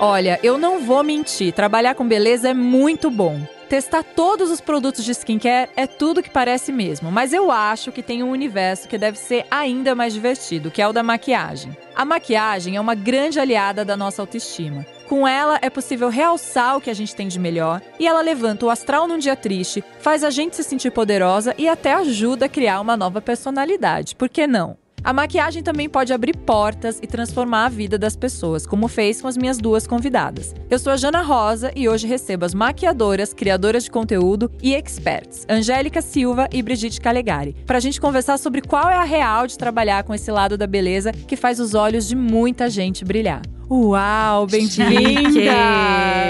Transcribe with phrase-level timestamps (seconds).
[0.00, 3.40] Olha, eu não vou mentir, trabalhar com beleza é muito bom.
[3.68, 8.02] Testar todos os produtos de skincare é tudo que parece mesmo, mas eu acho que
[8.02, 11.76] tem um universo que deve ser ainda mais divertido, que é o da maquiagem.
[11.96, 14.84] A maquiagem é uma grande aliada da nossa autoestima.
[15.08, 18.66] Com ela é possível realçar o que a gente tem de melhor e ela levanta
[18.66, 22.48] o astral num dia triste, faz a gente se sentir poderosa e até ajuda a
[22.48, 24.14] criar uma nova personalidade.
[24.14, 24.76] Por que não?
[25.04, 29.28] A maquiagem também pode abrir portas e transformar a vida das pessoas, como fez com
[29.28, 30.54] as minhas duas convidadas.
[30.70, 35.44] Eu sou a Jana Rosa e hoje recebo as maquiadoras, criadoras de conteúdo e experts,
[35.46, 39.58] Angélica Silva e Brigitte Calegari, para a gente conversar sobre qual é a real de
[39.58, 43.42] trabalhar com esse lado da beleza que faz os olhos de muita gente brilhar.
[43.70, 44.92] Uau, bem-vinda!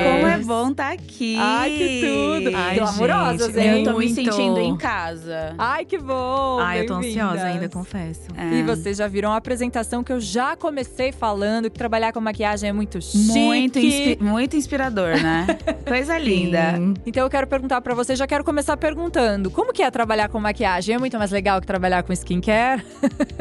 [0.05, 1.37] Como é bom estar tá aqui!
[1.37, 2.56] Ai, que tudo!
[2.56, 3.79] Ai, Glamurosas, hein?
[3.79, 5.52] Eu tô me sentindo em casa.
[5.59, 6.61] Ai, que bom!
[6.61, 8.28] Ai, eu tô ansiosa ainda, confesso.
[8.37, 8.55] É.
[8.55, 12.70] E vocês já viram a apresentação que eu já comecei falando que trabalhar com maquiagem
[12.70, 13.33] é muito chique.
[13.33, 15.47] Muito, inspi muito inspirador, né?
[15.89, 16.75] Coisa linda.
[17.05, 20.39] Então eu quero perguntar para você, já quero começar perguntando: como que é trabalhar com
[20.39, 20.94] maquiagem?
[20.94, 22.84] É muito mais legal que trabalhar com skincare?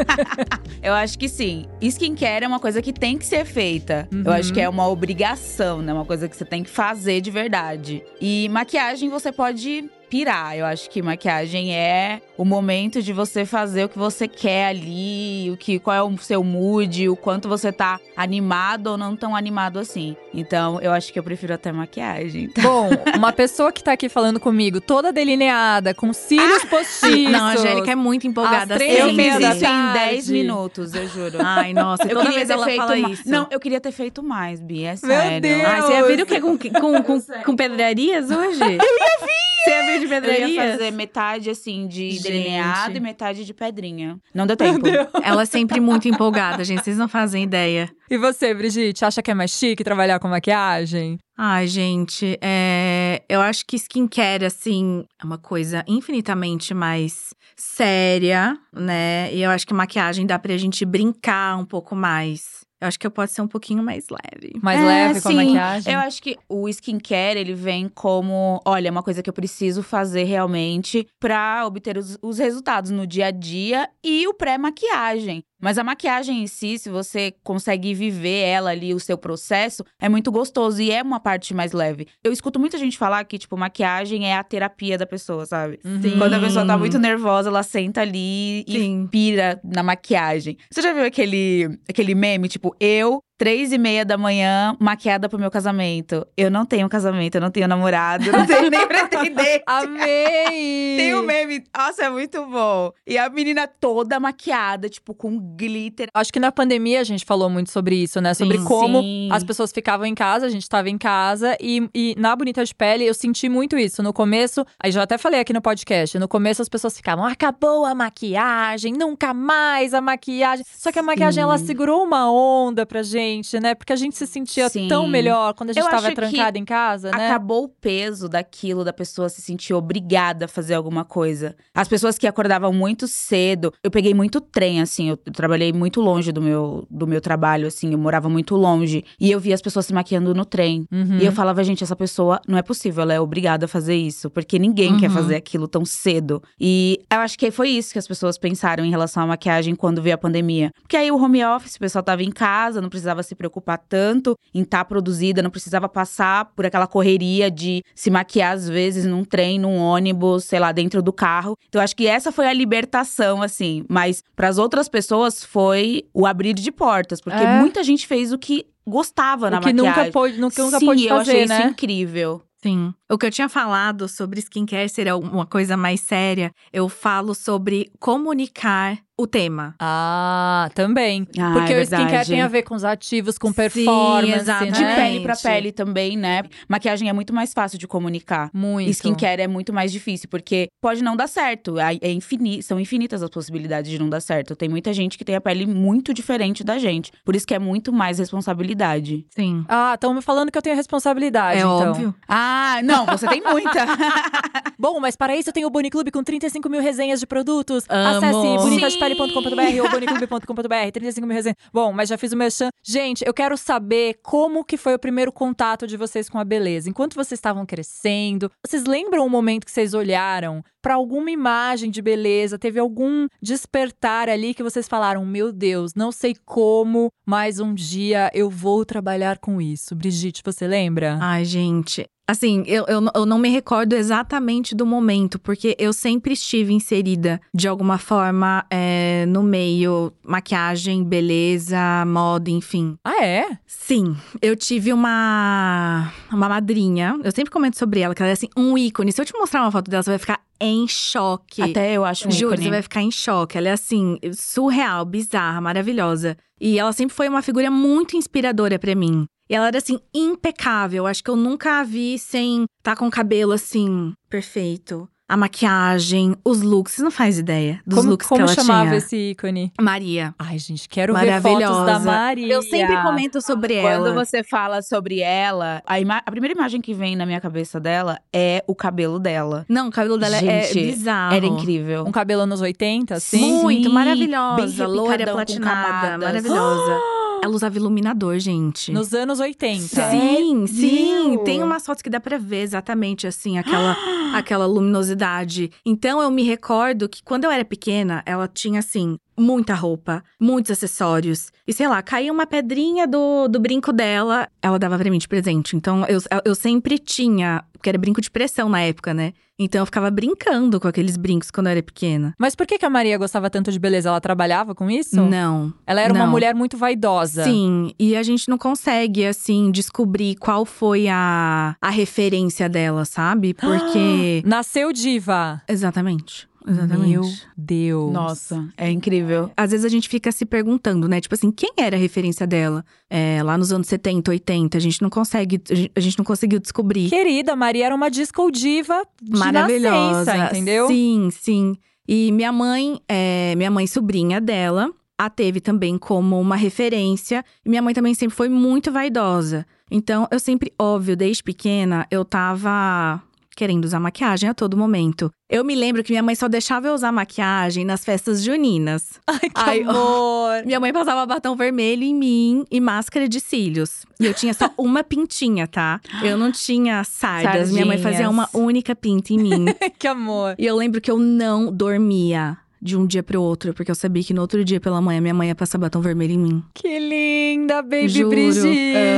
[0.82, 1.68] eu acho que sim.
[1.80, 4.24] Skincare é uma coisa que tem que ser feita Uhum.
[4.26, 5.94] Eu acho que é uma obrigação, né?
[5.94, 8.04] Uma coisa que você tem que fazer de verdade.
[8.20, 10.56] E maquiagem você pode pirar.
[10.56, 15.50] Eu acho que maquiagem é o momento de você fazer o que você quer ali,
[15.50, 19.36] o que qual é o seu mood, o quanto você tá animado ou não tão
[19.36, 20.16] animado assim.
[20.32, 22.48] Então, eu acho que eu prefiro até maquiagem.
[22.50, 22.62] Tá?
[22.62, 26.68] Bom, uma pessoa que tá aqui falando comigo, toda delineada, com cílios ah!
[26.68, 27.32] postiços.
[27.32, 28.76] Não, a Angélica é muito empolgada.
[28.76, 28.86] Assim.
[28.86, 31.40] Eu fiz isso em 10 minutos, eu juro.
[31.40, 33.28] Ai, nossa, eu toda vez ela fala isso.
[33.28, 35.32] Não, eu queria ter feito mais, Bia, é sério.
[35.32, 35.66] Meu Deus!
[35.66, 36.40] Ai, você ia vir o quê?
[36.40, 38.62] Com, com, com, com pedrarias hoje?
[38.62, 39.53] eu ia vir!
[39.64, 40.42] Você vir de pedrarias?
[40.42, 42.24] Eu ia fazer metade, assim, de gente.
[42.24, 44.18] delineado e metade de pedrinha.
[44.34, 44.86] Não deu tempo.
[45.24, 46.84] Ela é sempre muito empolgada, gente.
[46.84, 47.90] Vocês não fazem ideia.
[48.10, 51.18] E você, Brigitte, acha que é mais chique trabalhar com maquiagem?
[51.38, 53.24] Ai, gente, é...
[53.28, 59.34] eu acho que skincare, assim, é uma coisa infinitamente mais séria, né?
[59.34, 62.63] E eu acho que maquiagem dá pra gente brincar um pouco mais.
[62.84, 64.60] Eu acho que pode ser um pouquinho mais leve.
[64.62, 65.40] Mais é, leve com sim.
[65.40, 65.94] a maquiagem?
[65.94, 68.62] Eu acho que o skincare, ele vem como…
[68.66, 73.28] Olha, uma coisa que eu preciso fazer realmente pra obter os, os resultados no dia
[73.28, 73.90] a dia.
[74.04, 75.46] E o pré-maquiagem.
[75.64, 80.10] Mas a maquiagem em si, se você consegue viver ela ali, o seu processo, é
[80.10, 82.06] muito gostoso e é uma parte mais leve.
[82.22, 85.80] Eu escuto muita gente falar que, tipo, maquiagem é a terapia da pessoa, sabe?
[85.82, 86.18] Sim.
[86.18, 90.58] Quando a pessoa tá muito nervosa, ela senta ali e pira na maquiagem.
[90.70, 95.38] Você já viu aquele, aquele meme, tipo, eu três e meia da manhã, maquiada pro
[95.38, 96.26] meu casamento.
[96.38, 99.64] Eu não tenho casamento, eu não tenho namorado, eu não tenho nem pretendente.
[99.68, 100.96] Amei!
[100.96, 102.94] Tem um meme, nossa, é muito bom.
[103.06, 106.08] E a menina toda maquiada, tipo, com glitter.
[106.14, 108.34] Acho que na pandemia a gente falou muito sobre isso, né?
[108.34, 109.28] Sobre sim, como sim.
[109.30, 111.58] as pessoas ficavam em casa, a gente tava em casa.
[111.60, 114.02] E, e na Bonita de Pele eu senti muito isso.
[114.02, 117.84] No começo, aí já até falei aqui no podcast, no começo as pessoas ficavam, acabou
[117.84, 120.64] a maquiagem, nunca mais a maquiagem.
[120.78, 121.50] Só que a maquiagem, sim.
[121.50, 123.76] ela segurou uma onda pra gente gente, né?
[123.76, 124.88] Porque a gente se sentia Sim.
[124.88, 127.28] tão melhor quando a gente estava trancada em casa, né?
[127.28, 131.56] Acabou o peso daquilo da pessoa se sentir obrigada a fazer alguma coisa.
[131.74, 136.32] As pessoas que acordavam muito cedo, eu peguei muito trem, assim, eu, trabalhei muito longe
[136.32, 139.04] do meu, do meu trabalho, assim, eu morava muito longe.
[139.20, 140.86] E eu via as pessoas se maquiando no trem.
[140.92, 141.18] Uhum.
[141.20, 144.30] E eu falava, gente, essa pessoa não é possível, ela é obrigada a fazer isso,
[144.30, 145.00] porque ninguém uhum.
[145.00, 146.42] quer fazer aquilo tão cedo.
[146.60, 150.02] E eu acho que foi isso que as pessoas pensaram em relação à maquiagem quando
[150.02, 150.72] veio a pandemia.
[150.82, 153.78] Porque aí o home office, o pessoal tava em casa, não precisava precisava se preocupar
[153.78, 158.68] tanto em estar tá produzida, não precisava passar por aquela correria de se maquiar às
[158.68, 161.58] vezes num trem, num ônibus, sei lá, dentro do carro.
[161.70, 166.26] Então acho que essa foi a libertação assim, mas para as outras pessoas foi o
[166.26, 167.60] abrir de portas, porque é.
[167.60, 170.04] muita gente fez o que gostava o na que maquiagem.
[170.06, 171.60] Nunca pôde, nunca, nunca Sim, pôde fazer, eu achei né?
[171.60, 172.42] isso incrível.
[172.62, 172.94] Sim.
[173.14, 176.52] O que eu tinha falado sobre skincare seria uma coisa mais séria.
[176.74, 179.76] Eu falo sobre comunicar o tema.
[179.80, 181.28] Ah, também.
[181.38, 184.72] Ah, Porque é o skincare tem a ver com os ativos, com performance, Sim?
[184.72, 186.42] De pele pra pele também, né?
[186.68, 188.50] Maquiagem é muito mais fácil de comunicar.
[188.52, 188.90] Muito.
[188.90, 191.76] Skincare é muito mais difícil, porque pode não dar certo.
[191.80, 194.56] É infini são infinitas as possibilidades de não dar certo.
[194.56, 197.12] Tem muita gente que tem a pele muito diferente da gente.
[197.24, 199.26] Por isso que é muito mais responsabilidade.
[199.30, 199.64] Sim.
[199.68, 201.92] Ah, estão me falando que eu tenho responsabilidade, é então.
[201.92, 202.16] óbvio.
[202.28, 203.03] Ah, não.
[203.06, 203.86] Não, você tem muita.
[204.78, 207.86] Bom, mas para isso eu tenho o Boni Clube com 35 mil resenhas de produtos.
[207.90, 208.18] Amo.
[208.18, 211.58] Acesse bonitadepele.com.br ou boniclube.com.br, 35 mil resenhas.
[211.72, 212.70] Bom, mas já fiz o meu chan.
[212.84, 216.90] Gente, eu quero saber como que foi o primeiro contato de vocês com a beleza.
[216.90, 222.02] Enquanto vocês estavam crescendo, vocês lembram o momento que vocês olharam para alguma imagem de
[222.02, 222.60] beleza?
[222.60, 228.30] Teve algum despertar ali que vocês falaram: Meu Deus, não sei como, mas um dia
[228.34, 229.96] eu vou trabalhar com isso.
[229.96, 231.18] Brigitte, você lembra?
[231.22, 232.06] Ai, gente.
[232.26, 237.42] Assim, eu, eu, eu não me recordo exatamente do momento, porque eu sempre estive inserida,
[237.54, 241.78] de alguma forma, é, no meio maquiagem, beleza,
[242.08, 242.96] moda, enfim.
[243.04, 243.58] Ah, é?
[243.68, 248.48] Sim, eu tive uma, uma madrinha, eu sempre comento sobre ela, que ela é assim,
[248.56, 249.12] um ícone.
[249.12, 251.62] Se eu te mostrar uma foto dela, você vai ficar em choque.
[251.62, 252.64] Até eu acho um Juro, ícone.
[252.64, 253.58] você vai ficar em choque.
[253.58, 256.38] Ela é assim, surreal, bizarra, maravilhosa.
[256.62, 259.26] E ela sempre foi uma figura muito inspiradora pra mim.
[259.54, 261.06] E ela era assim, impecável.
[261.06, 265.08] Acho que eu nunca a vi sem tá com o cabelo assim, perfeito.
[265.30, 268.86] A maquiagem, os looks, você não faz ideia dos como looks como que ela chamava
[268.86, 268.98] tinha.
[268.98, 269.72] esse ícone?
[269.80, 270.34] Maria.
[270.40, 272.00] Ai, gente, quero ver fotos da.
[272.00, 272.52] Maria.
[272.52, 274.26] Eu sempre comento sobre Quando ela.
[274.26, 278.64] você fala sobre ela, a, a primeira imagem que vem na minha cabeça dela é
[278.68, 279.68] o cabelo dela.
[279.70, 281.36] Não, o cabelo dela Gente, é bizarro.
[281.36, 282.06] Era incrível.
[282.08, 283.62] Um cabelo anos 80, assim?
[283.62, 284.88] Muito maravilhosa.
[284.88, 287.00] bem Loira platinada, maravilhosa.
[287.44, 288.92] Ela usava iluminador, gente.
[288.94, 289.82] Nos anos 80.
[289.82, 291.38] Sim, sim.
[291.44, 293.98] Tem umas fotos que dá pra ver exatamente assim, aquela,
[294.34, 295.70] aquela luminosidade.
[295.86, 299.18] Então eu me recordo que quando eu era pequena, ela tinha assim.
[299.38, 301.52] Muita roupa, muitos acessórios.
[301.68, 305.28] E sei lá, caía uma pedrinha do, do brinco dela, ela dava pra mim de
[305.28, 305.76] presente.
[305.76, 309.34] Então eu, eu sempre tinha, porque era brinco de pressão na época, né?
[309.58, 312.34] Então eu ficava brincando com aqueles brincos quando eu era pequena.
[312.40, 314.10] Mas por que, que a Maria gostava tanto de beleza?
[314.10, 315.22] Ela trabalhava com isso?
[315.22, 315.72] Não.
[315.86, 316.32] Ela era uma não.
[316.32, 317.44] mulher muito vaidosa.
[317.44, 323.54] Sim, e a gente não consegue, assim, descobrir qual foi a, a referência dela, sabe?
[323.60, 324.42] Porque.
[324.46, 325.62] Nasceu diva.
[325.68, 326.48] Exatamente.
[326.68, 327.10] Exatamente.
[327.10, 327.22] Meu
[327.58, 328.12] Deus.
[328.14, 329.52] Nossa, é incrível.
[329.56, 331.20] Às vezes a gente fica se perguntando, né?
[331.22, 332.84] Tipo assim, quem era a referência dela?
[333.10, 335.62] É, lá nos anos 70, 80, a gente não consegue,
[335.96, 337.10] a gente- não conseguiu descobrir.
[337.10, 340.26] Querida, Maria era uma disco diva de Maravilhosa.
[340.36, 340.88] nascença, entendeu?
[340.88, 341.76] Sim, sim.
[342.08, 347.44] E minha mãe, é, minha mãe sobrinha dela, a teve também como uma referência.
[347.66, 349.66] E minha mãe também sempre foi muito vaidosa.
[349.90, 353.22] Então, eu sempre, óbvio, desde pequena, eu tava
[353.56, 355.32] querendo usar maquiagem a todo momento.
[355.50, 359.20] Eu me lembro que minha mãe só deixava eu usar maquiagem nas festas juninas.
[359.28, 360.66] Ai, que Ai, amor.
[360.66, 364.04] Minha mãe passava batom vermelho em mim e máscara de cílios.
[364.20, 366.02] E eu tinha só uma pintinha, tá?
[366.24, 367.72] Eu não tinha sardas.
[367.72, 368.66] Minha mãe fazia uma Sardinhas.
[368.68, 369.66] única pinta em mim.
[370.00, 370.56] que amor.
[370.58, 374.22] E eu lembro que eu não dormia de um dia pro outro, porque eu sabia
[374.24, 376.64] que no outro dia pela manhã minha mãe ia passar batom vermelho em mim.
[376.74, 378.68] Que linda, baby Juro, Brigitte.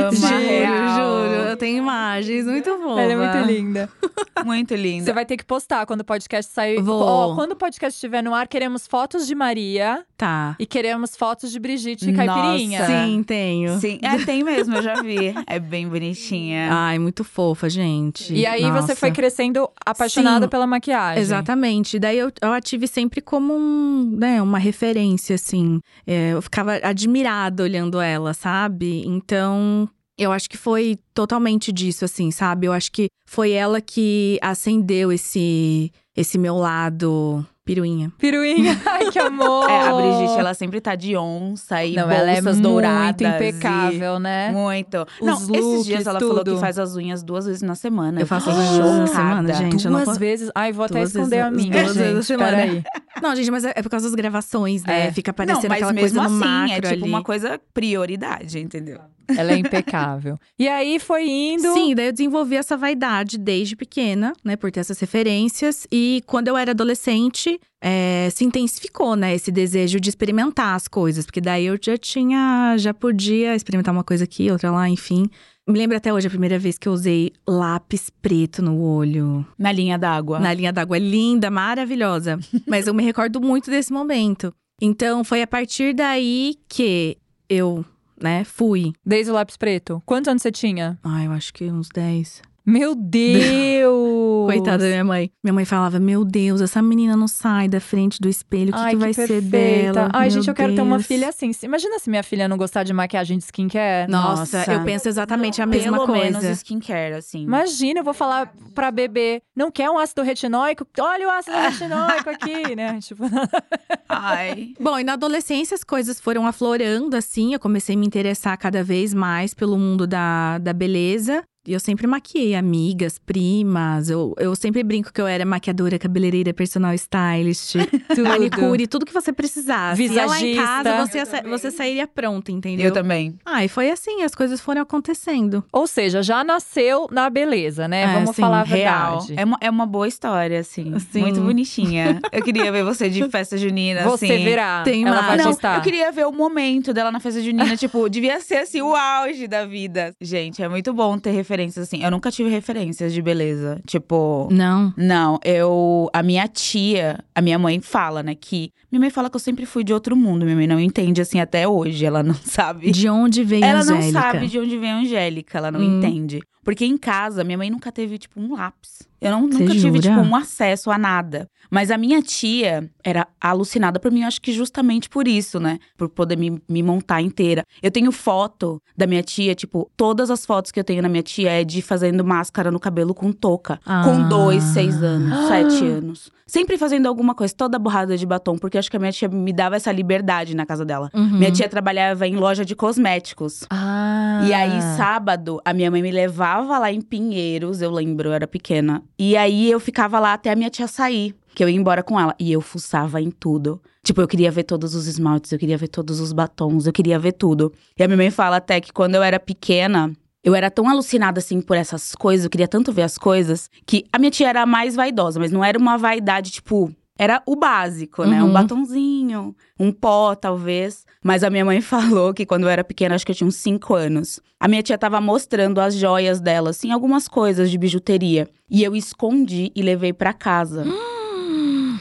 [0.06, 0.96] ama juro, real.
[0.96, 1.34] juro.
[1.50, 2.98] Eu tenho imagens muito boas.
[2.98, 3.90] Ela é muito linda.
[4.44, 5.06] Muito linda.
[5.06, 6.80] Você vai ter que postar quando o podcast sair.
[6.80, 7.02] Vou.
[7.02, 10.54] Ó, quando o podcast estiver no ar, queremos fotos de Maria Tá.
[10.58, 12.80] e queremos fotos de Brigitte e Caipirinha.
[12.80, 12.92] Nossa.
[13.06, 13.80] Sim, tenho.
[13.80, 15.34] Sim, é, tem mesmo, eu já vi.
[15.48, 16.68] É bem bonitinha.
[16.70, 18.32] Ai, muito fofa, gente.
[18.34, 18.82] E aí Nossa.
[18.88, 21.22] você foi crescendo apaixonada Sim, pela maquiagem.
[21.22, 21.98] Exatamente.
[21.98, 25.80] Daí eu, eu a tive sempre como um, né, uma referência, assim.
[26.06, 29.02] É, eu ficava admirada olhando ela, sabe?
[29.06, 29.88] Então,
[30.18, 32.66] eu acho que foi totalmente disso, assim, sabe?
[32.66, 38.12] Eu acho que foi ela que acendeu esse, esse meu lado piruinha.
[38.16, 38.80] Piruinha.
[38.86, 39.68] Ai, que amor.
[39.68, 43.34] É, a Brigitte, ela sempre tá de onça e Não, bolsas ela é muito douradas.
[43.34, 44.52] impecável, e- né?
[44.52, 44.98] Muito.
[45.20, 46.54] Os Não, esses looks, dias ela falou tudo.
[46.54, 48.20] que faz as unhas duas vezes na semana.
[48.20, 49.06] Eu faço as unhas na chocada.
[49.08, 49.84] semana, gente.
[49.84, 50.50] eu não Duas posso- vezes.
[50.54, 52.50] Ai, vou até Duas esconder a vezes- minha, duas vezes na semana.
[52.56, 52.84] Peraí.
[53.20, 55.08] Não, gente, mas é é por causa das gravações, né?
[55.08, 55.12] É.
[55.12, 57.12] Fica Não, parecendo mas aquela mesmo coisa no assim, macro é tipo ali.
[57.12, 59.00] uma coisa prioridade, entendeu?
[59.28, 60.38] Ela é impecável.
[60.58, 61.72] E aí foi indo.
[61.72, 64.56] Sim, daí eu desenvolvi essa vaidade desde pequena, né?
[64.56, 65.86] Por ter essas referências.
[65.90, 69.34] E quando eu era adolescente, é, se intensificou, né?
[69.34, 71.24] Esse desejo de experimentar as coisas.
[71.26, 75.28] Porque daí eu já tinha, já podia experimentar uma coisa aqui, outra lá, enfim.
[75.68, 79.44] Me lembro até hoje a primeira vez que eu usei lápis preto no olho.
[79.58, 80.38] Na linha d'água.
[80.38, 80.96] Na linha d'água.
[80.96, 82.38] Linda, maravilhosa.
[82.68, 84.54] Mas eu me recordo muito desse momento.
[84.80, 87.16] Então, foi a partir daí que
[87.48, 87.84] eu,
[88.20, 88.92] né, fui.
[89.04, 90.02] Desde o lápis preto.
[90.06, 90.98] Quantos anos você tinha?
[91.02, 92.42] Ai, eu acho que uns 10.
[92.66, 94.46] Meu Deus!
[94.46, 95.30] Coitada da minha mãe.
[95.42, 98.70] Minha mãe falava: Meu Deus, essa menina não sai da frente do espelho.
[98.70, 100.08] O que, Ai, que vai ser dela?
[100.12, 101.52] Ai, Meu gente, eu quero ter uma Deus." filha assim.
[101.62, 104.10] Imagina se minha filha não gostar de maquiagem de skincare.
[104.10, 104.72] Nossa, Nossa.
[104.72, 106.40] eu penso exatamente a mesma Pelo coisa.
[106.40, 107.42] menos skincare, assim.
[107.42, 110.84] Imagina, eu vou falar pra bebê, não quer um ácido retinóico?
[110.98, 112.98] Olha o ácido retinóico aqui, né?
[113.06, 113.24] Tipo,
[114.08, 114.72] Ai.
[114.80, 117.52] Bom, e na adolescência as coisas foram aflorando, assim.
[117.52, 121.44] Eu comecei a me interessar cada vez mais pelo mundo da, da beleza.
[121.66, 124.08] E eu sempre maquiei amigas, primas.
[124.08, 127.74] Eu, eu sempre brinco que eu era maquiadora, cabeleireira, personal stylist,
[128.18, 130.02] manicure, tudo que você precisasse.
[130.02, 130.62] E lá em Visagista.
[130.62, 132.86] casa, você, sa- você sairia pronta, entendeu?
[132.86, 133.34] Eu também.
[133.44, 135.64] Ah, e foi assim, as coisas foram acontecendo.
[135.72, 138.02] Ou seja, já nasceu na beleza, né?
[138.02, 139.20] É, Vamos sim, falar a Real.
[139.20, 139.34] verdade.
[139.40, 140.96] É uma, é uma boa história, assim.
[141.10, 141.20] Sim.
[141.20, 142.20] Muito bonitinha.
[142.32, 144.44] Eu queria ver você de festa junina, Você assim.
[144.44, 144.82] virá.
[144.82, 145.26] Tem ela mais.
[145.26, 145.76] vai Não, gestar.
[145.78, 149.46] eu queria ver o momento dela na festa junina, tipo, devia ser assim o auge
[149.48, 150.14] da vida.
[150.20, 152.02] Gente, é muito bom ter referências assim.
[152.04, 154.92] Eu nunca tive referências de beleza, tipo, Não.
[154.96, 159.36] não, eu a minha tia, a minha mãe fala, né, que minha mãe fala que
[159.36, 162.34] eu sempre fui de outro mundo, minha mãe não entende assim até hoje, ela não
[162.44, 162.90] sabe.
[162.90, 164.20] De onde veio Ela a não Angélica?
[164.20, 165.98] sabe de onde vem a Angélica, ela não Hum.
[165.98, 166.40] entende.
[166.66, 169.06] Porque em casa, minha mãe nunca teve, tipo, um lápis.
[169.20, 170.00] Eu não, nunca tive, jura?
[170.00, 171.48] tipo, um acesso a nada.
[171.70, 175.78] Mas a minha tia era alucinada por mim, eu acho que justamente por isso, né?
[175.96, 177.64] Por poder me, me montar inteira.
[177.80, 181.22] Eu tenho foto da minha tia, tipo, todas as fotos que eu tenho na minha
[181.22, 183.80] tia é de fazendo máscara no cabelo com touca.
[183.86, 184.02] Ah.
[184.04, 186.30] Com dois, seis anos, sete anos.
[186.46, 189.52] Sempre fazendo alguma coisa, toda borrada de batom, porque acho que a minha tia me
[189.52, 191.10] dava essa liberdade na casa dela.
[191.12, 191.38] Uhum.
[191.38, 193.64] Minha tia trabalhava em loja de cosméticos.
[193.68, 194.44] Ah.
[194.46, 198.46] E aí, sábado, a minha mãe me levava lá em Pinheiros, eu lembro, eu era
[198.46, 199.02] pequena.
[199.18, 202.18] E aí eu ficava lá até a minha tia sair, que eu ia embora com
[202.18, 202.34] ela.
[202.38, 203.80] E eu fuçava em tudo.
[204.02, 207.18] Tipo, eu queria ver todos os esmaltes, eu queria ver todos os batons, eu queria
[207.18, 207.72] ver tudo.
[207.98, 210.12] E a minha mãe fala até que quando eu era pequena.
[210.44, 214.06] Eu era tão alucinada, assim, por essas coisas, eu queria tanto ver as coisas, que
[214.12, 218.24] a minha tia era mais vaidosa, mas não era uma vaidade, tipo, era o básico,
[218.24, 218.42] né?
[218.42, 218.52] Um Uhum.
[218.52, 221.04] batonzinho, um pó, talvez.
[221.22, 223.56] Mas a minha mãe falou que quando eu era pequena, acho que eu tinha uns
[223.56, 224.40] 5 anos.
[224.60, 228.48] A minha tia tava mostrando as joias dela, assim, algumas coisas de bijuteria.
[228.70, 230.84] E eu escondi e levei pra casa.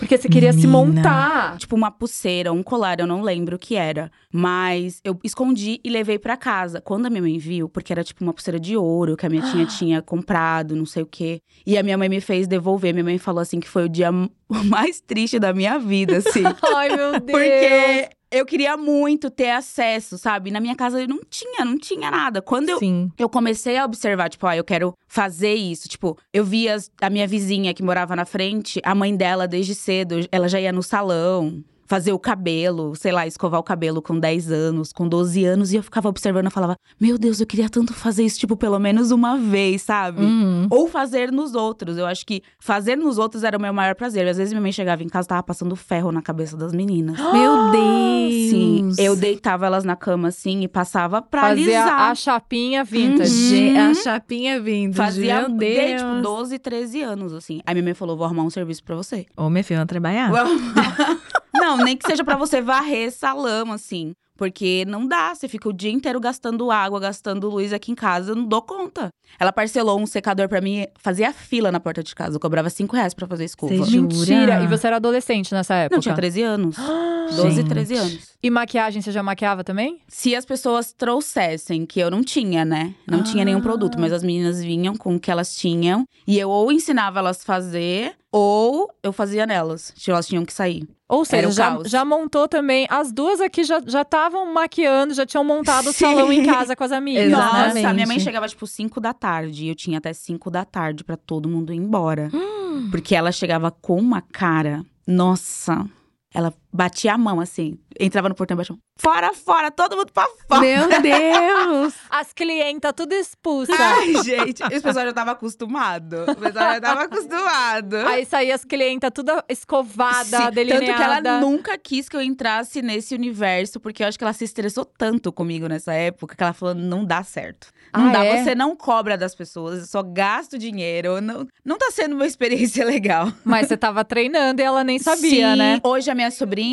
[0.05, 0.77] Porque você queria se Menina.
[0.77, 1.57] montar.
[1.57, 4.11] Tipo uma pulseira, um colar, eu não lembro o que era.
[4.31, 6.79] Mas eu escondi e levei pra casa.
[6.79, 9.41] Quando a minha mãe viu, porque era tipo uma pulseira de ouro que a minha
[9.41, 11.41] tia tinha comprado, não sei o quê.
[11.65, 12.93] E a minha mãe me fez devolver.
[12.93, 14.11] Minha mãe falou assim que foi o dia
[14.69, 16.43] mais triste da minha vida, assim.
[16.75, 17.31] Ai, meu Deus.
[17.31, 20.51] Porque eu queria muito ter acesso, sabe?
[20.51, 22.41] Na minha casa eu não tinha, não tinha nada.
[22.41, 23.09] Quando eu, Sim.
[23.17, 25.87] eu comecei a observar, tipo, ah, eu quero fazer isso.
[25.87, 30.15] Tipo, eu via a minha vizinha que morava na frente, a mãe dela desde cedo,
[30.31, 31.63] ela já ia no salão.
[31.87, 35.75] Fazer o cabelo, sei lá, escovar o cabelo com 10 anos, com 12 anos, e
[35.75, 39.11] eu ficava observando e falava: Meu Deus, eu queria tanto fazer isso, tipo, pelo menos
[39.11, 40.23] uma vez, sabe?
[40.23, 40.67] Uhum.
[40.71, 41.97] Ou fazer nos outros.
[41.97, 44.27] Eu acho que fazer nos outros era o meu maior prazer.
[44.27, 47.17] Às vezes minha mãe chegava em casa e tava passando ferro na cabeça das meninas.
[47.31, 48.49] Meu Deus!
[48.49, 52.01] Sim, eu deitava elas na cama assim e passava pra Fazia alisar.
[52.11, 53.29] a chapinha vintage.
[53.49, 54.95] Ge- A chapinha vindo.
[54.95, 56.01] Fazia Meu desde, Deus.
[56.01, 57.61] tipo 12, 13 anos, assim.
[57.65, 59.25] Aí minha mãe falou: vou arrumar um serviço pra você.
[59.37, 60.31] Ô, minha filha, trabalhar.
[61.59, 64.13] Não, nem que seja pra você varrer essa lama, assim.
[64.37, 68.31] Porque não dá, você fica o dia inteiro gastando água, gastando luz aqui em casa,
[68.31, 69.07] eu não dou conta.
[69.39, 72.35] Ela parcelou um secador pra mim, fazia fila na porta de casa.
[72.35, 73.73] Eu cobrava 5 reais pra fazer escova.
[73.73, 74.01] Você jura?
[74.13, 74.63] Mentira.
[74.63, 75.95] E você era adolescente nessa época?
[75.95, 76.75] Não, tinha 13 anos.
[77.33, 77.69] 12, Gente.
[77.69, 78.29] 13 anos.
[78.43, 79.99] E maquiagem, você já maquiava também?
[80.07, 82.93] Se as pessoas trouxessem, que eu não tinha, né?
[83.07, 83.45] Não tinha Ah.
[83.45, 86.05] nenhum produto, mas as meninas vinham com o que elas tinham.
[86.27, 89.93] E eu ou ensinava elas a fazer, ou eu fazia nelas.
[89.95, 90.85] Tipo, Elas tinham que sair.
[91.07, 92.85] Ou seja, o já, já montou também.
[92.89, 96.91] As duas aqui já estavam maquiando, já tinham montado o salão em casa com as
[96.91, 97.27] amigas.
[97.27, 97.75] Exatamente.
[97.75, 97.81] Né?
[97.83, 99.63] Nossa, minha mãe chegava tipo 5 da tarde.
[99.63, 102.29] E eu tinha até 5 da tarde pra todo mundo ir embora.
[102.33, 102.89] Hum.
[102.91, 104.83] Porque ela chegava com uma cara.
[105.07, 105.85] Nossa.
[106.33, 107.77] Ela batia a mão assim.
[107.99, 108.75] Entrava no portão e batia.
[108.97, 110.61] Fora, fora, todo mundo pra fora.
[110.61, 111.93] Meu Deus!
[112.09, 113.71] As clientas tudo expulsa.
[113.77, 114.61] Ai, gente.
[114.71, 116.23] E o pessoal já tava acostumado.
[116.27, 117.95] O pessoal já tava acostumado.
[118.07, 120.85] Aí saía as clientas tudo escovada, Sim, delineada.
[120.85, 124.33] Tanto que ela nunca quis que eu entrasse nesse universo, porque eu acho que ela
[124.33, 127.67] se estressou tanto comigo nessa época que ela falou: não dá certo.
[127.93, 128.43] Não Ah, dá, é?
[128.43, 131.21] você não cobra das pessoas, eu só gasto dinheiro.
[131.21, 133.31] Não, não tá sendo uma experiência legal.
[133.43, 135.79] Mas você tava treinando e ela nem sabia, Sim, né?
[135.83, 136.64] Hoje a minha sobrinha,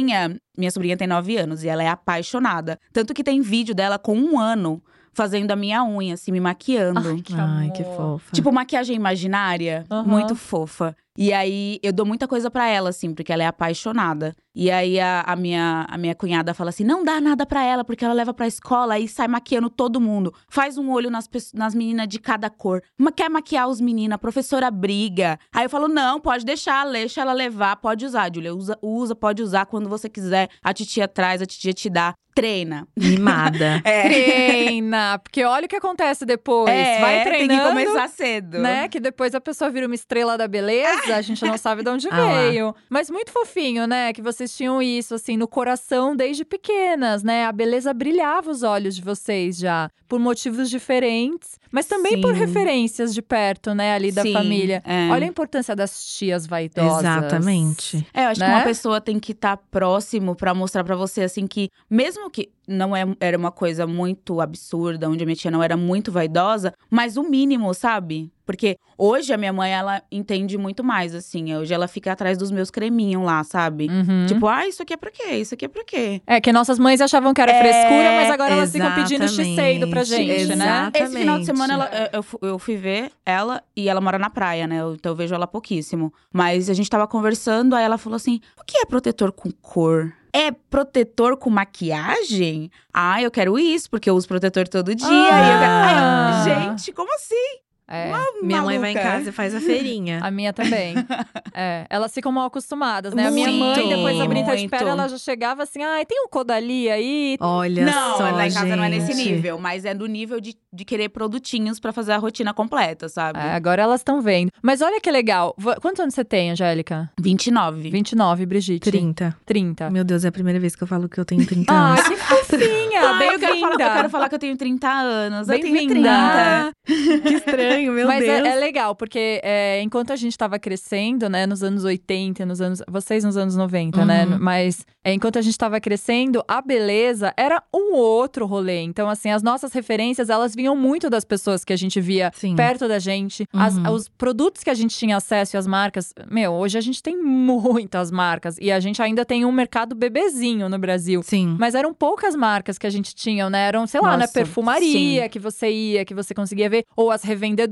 [0.57, 2.79] minha sobrinha tem 9 anos e ela é apaixonada.
[2.93, 4.83] Tanto que tem vídeo dela com um ano
[5.13, 7.09] fazendo a minha unha, assim, me maquiando.
[7.09, 8.33] Ai, que, Ai, que fofa.
[8.33, 10.05] Tipo, maquiagem imaginária, Aham.
[10.09, 10.97] muito fofa.
[11.17, 14.35] E aí, eu dou muita coisa pra ela, assim, porque ela é apaixonada.
[14.55, 17.85] E aí, a, a minha, a minha cunhada fala assim: não dá nada pra ela,
[17.85, 20.33] porque ela leva pra escola e sai maquiando todo mundo.
[20.49, 22.83] Faz um olho nas, nas meninas de cada cor.
[22.99, 25.39] Ma- Quer maquiar os meninos, a professora briga.
[25.55, 28.55] Aí eu falo: não, pode deixar, deixa ela levar, pode usar, Julia.
[28.55, 30.49] Usa, usa, pode usar quando você quiser.
[30.63, 32.15] A titia traz, a titia te dá.
[32.35, 32.89] Treina.
[32.99, 33.83] Mimada.
[33.85, 34.03] É.
[34.09, 36.71] Treina, porque olha o que acontece depois.
[36.71, 38.59] É, Vai tem que treinando, começar cedo.
[38.59, 38.89] né?
[38.89, 42.09] Que depois a pessoa vira uma estrela da beleza a gente não sabe de onde
[42.11, 42.43] Ah lá.
[42.43, 42.75] veio.
[42.89, 44.13] Mas muito fofinho, né?
[44.13, 47.45] Que vocês tinham isso, assim, no coração desde pequenas, né?
[47.47, 52.41] A beleza brilhava os olhos de vocês já, por motivos diferentes, mas também por Sim.
[52.41, 53.95] referências de perto, né?
[53.95, 54.83] Ali da Sim, família.
[54.87, 55.09] é.
[55.11, 57.01] Olha a importância das tias vaidosas.
[57.01, 58.07] Exatamente.
[58.13, 58.47] É, eu acho né?
[58.47, 62.51] que uma pessoa tem que estar próximo pra mostrar pra você, assim, que mesmo que
[62.69, 66.73] não é, era uma coisa muito absurda, onde a minha tia não era muito vaidosa,
[66.91, 68.31] mas o mínimo, sabe?
[68.45, 71.55] Porque hoje a minha mãe, ela entende muito mais, assim.
[71.55, 73.89] Hoje ela fica atrás dos meus creminhos lá, sabe?
[73.89, 74.27] Uhum.
[74.27, 75.35] Tipo, ah, isso aqui é pra quê?
[75.37, 76.21] Isso aqui é pra quê?
[76.27, 79.81] É que nossas mães achavam que era É, frescura, mas agora elas ficam pedindo exatamente.
[79.81, 80.65] x pra gente, né?
[80.65, 80.99] Exato.
[81.03, 82.11] Esse final de semana ela- Exatamente.
[82.15, 84.77] eu, eu fu- eu fui ver ela e ela mora na praia, né?
[84.95, 86.13] Então eu vejo ela pouquíssimo.
[86.33, 90.13] Mas a gente tava conversando, aí ela falou assim: o que é protetor com cor?
[90.33, 92.71] É protetor com maquiagem?
[92.93, 95.07] Ah, eu quero isso, porque eu uso protetor todo dia.
[95.09, 96.43] Eu quero- Ah.
[96.45, 97.61] Gente, como assim?
[97.93, 98.11] É.
[98.43, 99.13] Minha mãe vai em maluca.
[99.13, 100.21] casa e faz a feirinha.
[100.25, 100.95] A minha também.
[101.53, 103.27] é, elas ficam mal acostumadas, né?
[103.27, 104.71] A minha Muito, mãe, depois da Brita de muito.
[104.71, 107.37] Pele, ela já chegava assim: ai, tem um Codali aí?
[107.41, 109.33] Olha não, só, lá em casa não é nesse gente.
[109.33, 113.39] nível, mas é do nível de, de querer produtinhos pra fazer a rotina completa, sabe?
[113.39, 114.51] É, agora elas estão vendo.
[114.63, 115.55] Mas olha que legal.
[115.83, 117.11] Quantos anos você tem, Angélica?
[117.21, 117.91] 29.
[117.91, 118.91] 29, Brigitte.
[118.91, 119.37] 30.
[119.45, 119.91] 30.
[119.91, 122.09] Meu Deus, é a primeira vez que eu falo que eu tenho 30 Ai, anos.
[122.09, 123.01] que fofinha!
[123.03, 124.09] Ai, eu, quero falar, eu quero Bem-vinda!
[124.09, 125.49] falar que eu tenho 30 anos.
[125.49, 126.73] Eu tenho Bem-vinda!
[126.87, 127.21] 30.
[127.23, 128.47] que estranho, meu Mas Deus.
[128.47, 132.61] é, é legal, porque é, enquanto a gente tava crescendo, né, nos anos 80, nos
[132.61, 132.83] anos.
[132.89, 134.25] Vocês nos anos 90, né?
[134.27, 134.39] Uhum.
[134.41, 138.81] Mas é, enquanto a gente tava crescendo, a beleza era um outro rolê.
[138.83, 142.55] Então, assim, as nossas referências, elas vinham muito das pessoas que a gente via Sim.
[142.57, 143.47] perto da gente.
[143.53, 143.91] As- Uhum.
[143.93, 146.13] os produtos que a gente tinha acesso e as marcas.
[146.31, 148.57] Meu, hoje a gente tem muitas marcas.
[148.61, 151.23] E a gente ainda tem um mercado bebezinho no Brasil.
[151.23, 151.57] Sim.
[151.59, 153.67] Mas eram poucas marcas que a gente tinha, né?
[153.67, 155.29] Eram, sei lá, na Nossa, perfumaria sim.
[155.29, 156.85] que você ia, que você conseguia ver.
[156.97, 157.72] Ou as revendedoras.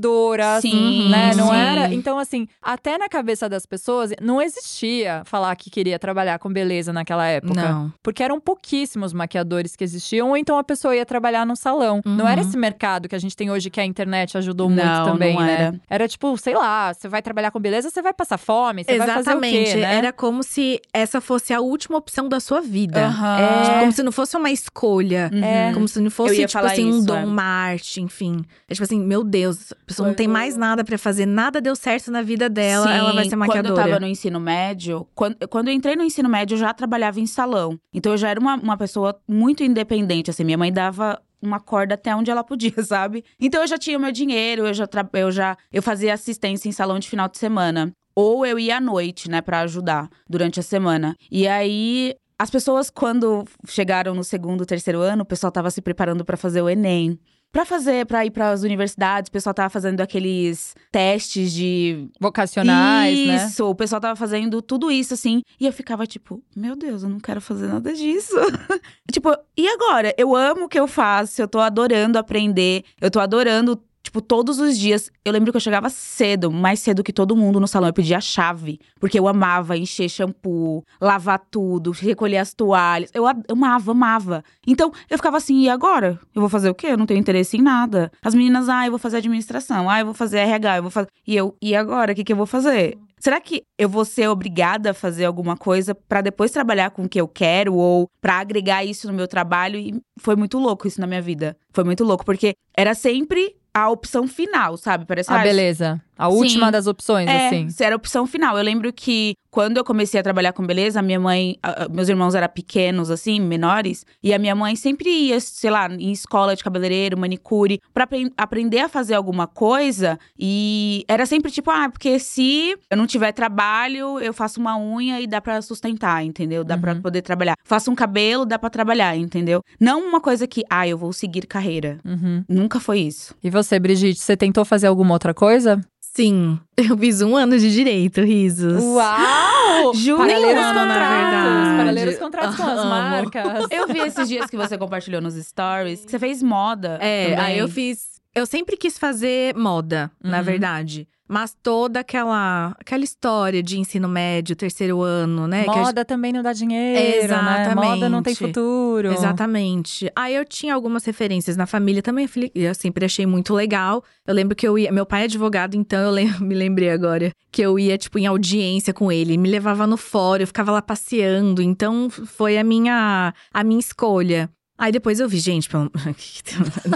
[0.61, 1.33] Sim, né?
[1.35, 1.55] Não sim.
[1.55, 1.93] era.
[1.93, 6.91] Então, assim, até na cabeça das pessoas, não existia falar que queria trabalhar com beleza
[6.93, 7.53] naquela época.
[7.61, 7.93] Não.
[8.01, 12.01] Porque eram pouquíssimos maquiadores que existiam, ou então a pessoa ia trabalhar num salão.
[12.05, 12.47] Não era Uhum.
[12.47, 15.41] esse mercado que a gente tem hoje que a internet ajudou Não, muito também, não
[15.43, 15.53] né?
[15.53, 15.81] era.
[15.89, 19.07] Era tipo, sei lá, você vai trabalhar com beleza, você vai passar fome, você vai
[19.07, 19.71] fazer o Exatamente.
[19.73, 19.95] quê, né?
[19.95, 23.05] Era como se essa fosse a última opção da sua vida.
[23.07, 23.39] Aham.
[23.39, 23.61] É.
[23.63, 25.29] Tipo, como se não fosse uma escolha.
[25.33, 25.73] É.
[25.73, 27.25] Como se não fosse, tipo assim, um isso, dom, é.
[27.25, 28.43] uma arte, enfim.
[28.69, 32.11] É tipo assim, meu Deus, pessoa não tem mais nada pra fazer, nada deu certo
[32.11, 33.83] na vida dela, Sim, ela vai ser Quando eu maquiadora.
[33.83, 37.25] tava no ensino médio, quando, quando eu entrei no ensino médio, eu já trabalhava em
[37.25, 37.77] salão.
[37.93, 40.43] Então eu já era uma, uma pessoa muito independente, assim.
[40.43, 43.23] Minha mãe dava uma corda até onde ela podia, sabe?
[43.39, 46.71] Então eu já tinha o meu dinheiro, eu já, eu já eu fazia assistência em
[46.71, 47.91] salão de final de semana.
[48.15, 51.15] Ou eu ia à noite, né, pra ajudar durante a semana.
[51.29, 52.15] E aí.
[52.37, 56.59] As pessoas, quando chegaram no segundo, terceiro ano, o pessoal tava se preparando pra fazer
[56.59, 57.19] o Enem.
[57.51, 63.35] Pra fazer, pra ir pras universidades, o pessoal tava fazendo aqueles testes de Vocacionais, né?
[63.35, 65.41] isso, o pessoal tava fazendo tudo isso, assim.
[65.59, 68.35] E eu ficava tipo, meu Deus, eu não quero fazer nada disso.
[69.11, 70.13] tipo, e agora?
[70.17, 73.81] Eu amo o que eu faço, eu tô adorando aprender, eu tô adorando.
[74.03, 75.11] Tipo, todos os dias.
[75.23, 77.89] Eu lembro que eu chegava cedo, mais cedo que todo mundo no salão.
[77.89, 78.79] Eu pedia a chave.
[78.99, 83.11] Porque eu amava encher shampoo, lavar tudo, recolher as toalhas.
[83.13, 84.43] Eu amava, amava.
[84.65, 86.19] Então, eu ficava assim, e agora?
[86.33, 86.87] Eu vou fazer o quê?
[86.87, 88.11] Eu não tenho interesse em nada.
[88.21, 89.89] As meninas, ah, eu vou fazer administração.
[89.89, 91.09] Ah, eu vou fazer RH, eu vou fazer.
[91.25, 92.11] E eu, e agora?
[92.11, 92.97] O que, que eu vou fazer?
[93.21, 97.09] Será que eu vou ser obrigada a fazer alguma coisa pra depois trabalhar com o
[97.09, 99.77] que eu quero ou pra agregar isso no meu trabalho?
[99.77, 101.55] E foi muito louco isso na minha vida.
[101.71, 105.05] Foi muito louco, porque era sempre a opção final, sabe?
[105.05, 106.01] Parece A ah, beleza.
[106.21, 106.37] A Sim.
[106.37, 107.65] última das opções, é, assim.
[107.65, 108.57] isso era a opção final.
[108.57, 112.07] Eu lembro que quando eu comecei a trabalhar com beleza, a minha mãe, a- meus
[112.07, 116.55] irmãos eram pequenos, assim, menores, e a minha mãe sempre ia, sei lá, em escola
[116.55, 120.17] de cabeleireiro, manicure, pra apren- aprender a fazer alguma coisa.
[120.39, 125.19] E era sempre tipo, ah, porque se eu não tiver trabalho, eu faço uma unha
[125.19, 126.63] e dá pra sustentar, entendeu?
[126.63, 127.01] Dá pra Uhum.
[127.01, 127.55] poder trabalhar.
[127.63, 129.61] Faço um cabelo, dá pra trabalhar, entendeu?
[129.79, 131.97] Não uma coisa que, ah, eu vou seguir carreira.
[132.05, 132.43] Uhum.
[132.47, 133.35] Nunca foi isso.
[133.43, 135.81] E você, Brigitte, você tentou fazer alguma outra coisa?
[136.13, 138.83] Sim, eu fiz um ano de direito, risos.
[138.83, 139.93] Uau!
[139.95, 141.15] Juro, Paralelo na contratos.
[141.15, 141.77] verdade.
[141.77, 143.67] Paralelos contratos com as marcas.
[143.71, 146.97] Eu vi esses dias que você compartilhou nos stories, que você fez moda.
[147.01, 147.39] É, também.
[147.45, 148.19] aí eu fiz.
[148.35, 150.43] Eu sempre quis fazer moda, na Uhum.
[150.43, 151.07] verdade.
[151.31, 155.63] Mas toda aquela, aquela história de ensino médio, terceiro ano, né?
[155.65, 157.73] Moda também não dá dinheiro, né?
[157.73, 158.53] Moda não tem Exatamente.
[158.53, 159.13] futuro.
[159.13, 160.11] Exatamente.
[160.13, 164.03] Aí eu tinha algumas referências na família também, eu sempre achei muito legal.
[164.27, 164.91] Eu lembro que eu ia.
[164.91, 168.93] Meu pai é advogado, então eu me lembrei agora que eu ia, tipo, em audiência
[168.93, 169.31] com ele.
[169.31, 171.61] Ele me levava no fórum, eu ficava lá passeando.
[171.61, 174.49] Então foi a minha, a minha escolha.
[174.81, 175.91] Aí depois eu vi, gente, pelo...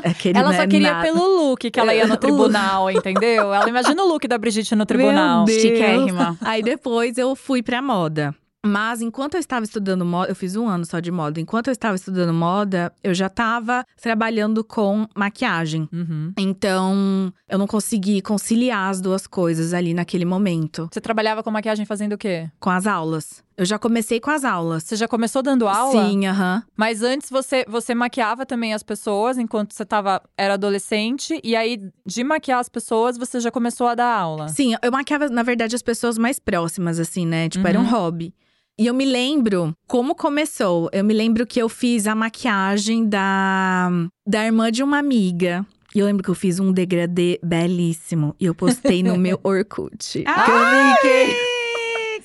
[0.04, 1.04] aquele Ela não só é queria nada.
[1.04, 3.54] pelo look que ela ia no tribunal, entendeu?
[3.54, 5.48] Ela imagina o look da Brigitte no tribunal.
[5.48, 6.36] Chiquérrima.
[6.42, 8.34] Aí depois eu fui pra moda.
[8.66, 11.40] Mas enquanto eu estava estudando moda, eu fiz um ano só de moda.
[11.40, 15.88] Enquanto eu estava estudando moda, eu já estava trabalhando com maquiagem.
[15.94, 16.34] Uhum.
[16.36, 20.90] Então, eu não consegui conciliar as duas coisas ali naquele momento.
[20.92, 22.50] Você trabalhava com maquiagem fazendo o quê?
[22.60, 23.44] Com as aulas.
[23.58, 24.84] Eu já comecei com as aulas.
[24.84, 26.10] Você já começou dando aula?
[26.10, 26.62] Sim, aham.
[26.76, 31.40] Mas antes você, você maquiava também as pessoas enquanto você tava, era adolescente.
[31.44, 34.50] E aí, de maquiar as pessoas, você já começou a dar aula.
[34.50, 37.48] Sim, eu maquiava, na verdade, as pessoas mais próximas, assim, né?
[37.48, 37.90] Tipo, era um Uhum.
[37.92, 38.34] hobby.
[38.78, 40.90] E eu me lembro como começou.
[40.92, 43.90] Eu me lembro que eu fiz a maquiagem da,
[44.28, 45.66] da irmã de uma amiga.
[45.96, 48.36] E eu lembro que eu fiz um degradê belíssimo.
[48.38, 50.26] E eu postei no meu Orkut.
[50.26, 51.38] que eu fiquei.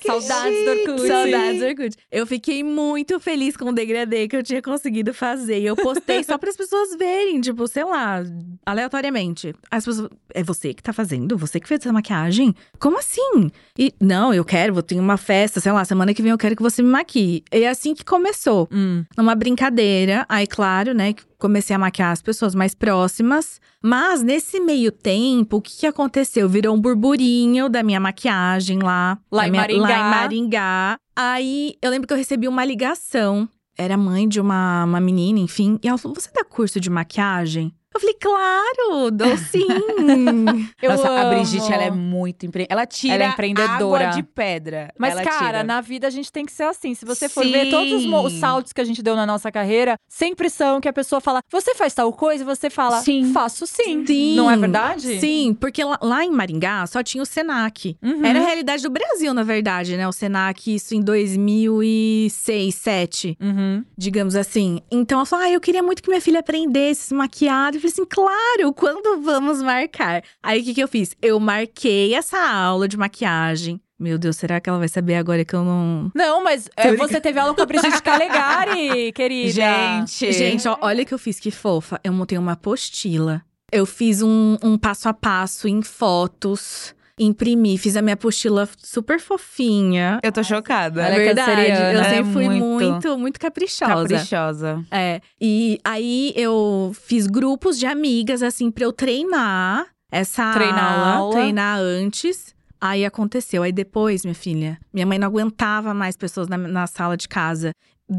[0.05, 1.07] Saudades do Orkut.
[1.07, 1.97] Saudades do Orkut.
[2.11, 5.59] Eu fiquei muito feliz com o degradê que eu tinha conseguido fazer.
[5.59, 8.23] E eu postei só para as pessoas verem, tipo, sei lá,
[8.65, 9.53] aleatoriamente.
[9.69, 10.09] As pessoas.
[10.33, 11.37] É você que tá fazendo?
[11.37, 12.55] Você que fez essa maquiagem?
[12.79, 13.51] Como assim?
[13.77, 16.55] E não, eu quero, vou ter uma festa, sei lá, semana que vem eu quero
[16.55, 17.43] que você me maquie.
[17.51, 18.69] E é assim que começou.
[18.71, 19.03] Hum.
[19.17, 20.25] Numa brincadeira.
[20.29, 23.59] Aí, claro, né, que comecei a maquiar as pessoas mais próximas.
[23.83, 26.47] Mas nesse meio tempo, o que, que aconteceu?
[26.47, 29.17] Virou um burburinho da minha maquiagem lá.
[29.31, 29.87] Lá em minha- Maringá.
[29.87, 30.97] Lá em Maringá.
[31.15, 33.49] Aí eu lembro que eu recebi uma ligação.
[33.77, 35.79] Era mãe de uma, uma menina, enfim.
[35.83, 37.73] E ela falou: Você dá curso de maquiagem?
[37.93, 39.67] Eu falei, claro, dou sim.
[40.81, 41.35] Eu Nossa, a amo.
[41.35, 42.65] Brigitte, ela é muito empre...
[42.69, 44.05] Ela tira Ela é empreendedora.
[44.09, 44.93] água de pedra.
[44.97, 45.63] Mas, Ela cara, tira.
[45.63, 46.93] na vida a gente tem que ser assim.
[46.95, 49.95] Se você for ver todos os, os saltos que a gente deu na nossa carreira,
[50.07, 52.43] sempre são que a pessoa fala: Você faz tal coisa?
[52.43, 53.31] E você fala: Sim.
[53.33, 54.05] Faço sim.
[54.05, 54.35] Sim.
[54.35, 55.19] Não é verdade?
[55.19, 57.97] Sim, porque lá, lá em Maringá só tinha o Senac.
[58.01, 58.25] Uhum.
[58.25, 60.07] Era a realidade do Brasil, na verdade, né?
[60.07, 63.83] O Senac, isso em 2006, 2007, Uhum.
[63.97, 64.81] digamos assim.
[64.91, 67.73] Então ela falou: ah, eu queria muito que minha filha aprendesse a se maquiar.
[67.81, 70.23] Eu falei assim: claro, quando vamos marcar?
[70.43, 71.15] Aí o que, que eu fiz?
[71.21, 73.81] Eu marquei essa aula de maquiagem.
[73.99, 76.11] Meu Deus, será que ela vai saber agora que eu não.
[76.15, 79.51] Não, mas é, você teve aula com a Brigitte Calegari, querida.
[79.51, 80.31] Gente.
[80.31, 81.99] Gente, ó, olha o que eu fiz, que fofa.
[82.03, 83.43] Eu montei uma apostila.
[83.71, 86.95] Eu fiz um, um passo a passo em fotos.
[87.23, 90.19] Imprimi, fiz a minha apostila super fofinha.
[90.23, 91.01] Eu tô chocada.
[91.05, 93.93] Ela é verdade, eu Ela é sempre fui muito muito, muito caprichosa.
[93.93, 94.85] Caprichosa.
[94.91, 95.21] É.
[95.39, 101.33] E aí eu fiz grupos de amigas, assim, pra eu treinar essa Treinar a aula.
[101.33, 102.53] treinar antes.
[102.79, 103.61] Aí aconteceu.
[103.61, 107.71] Aí depois, minha filha, minha mãe não aguentava mais pessoas na, na sala de casa.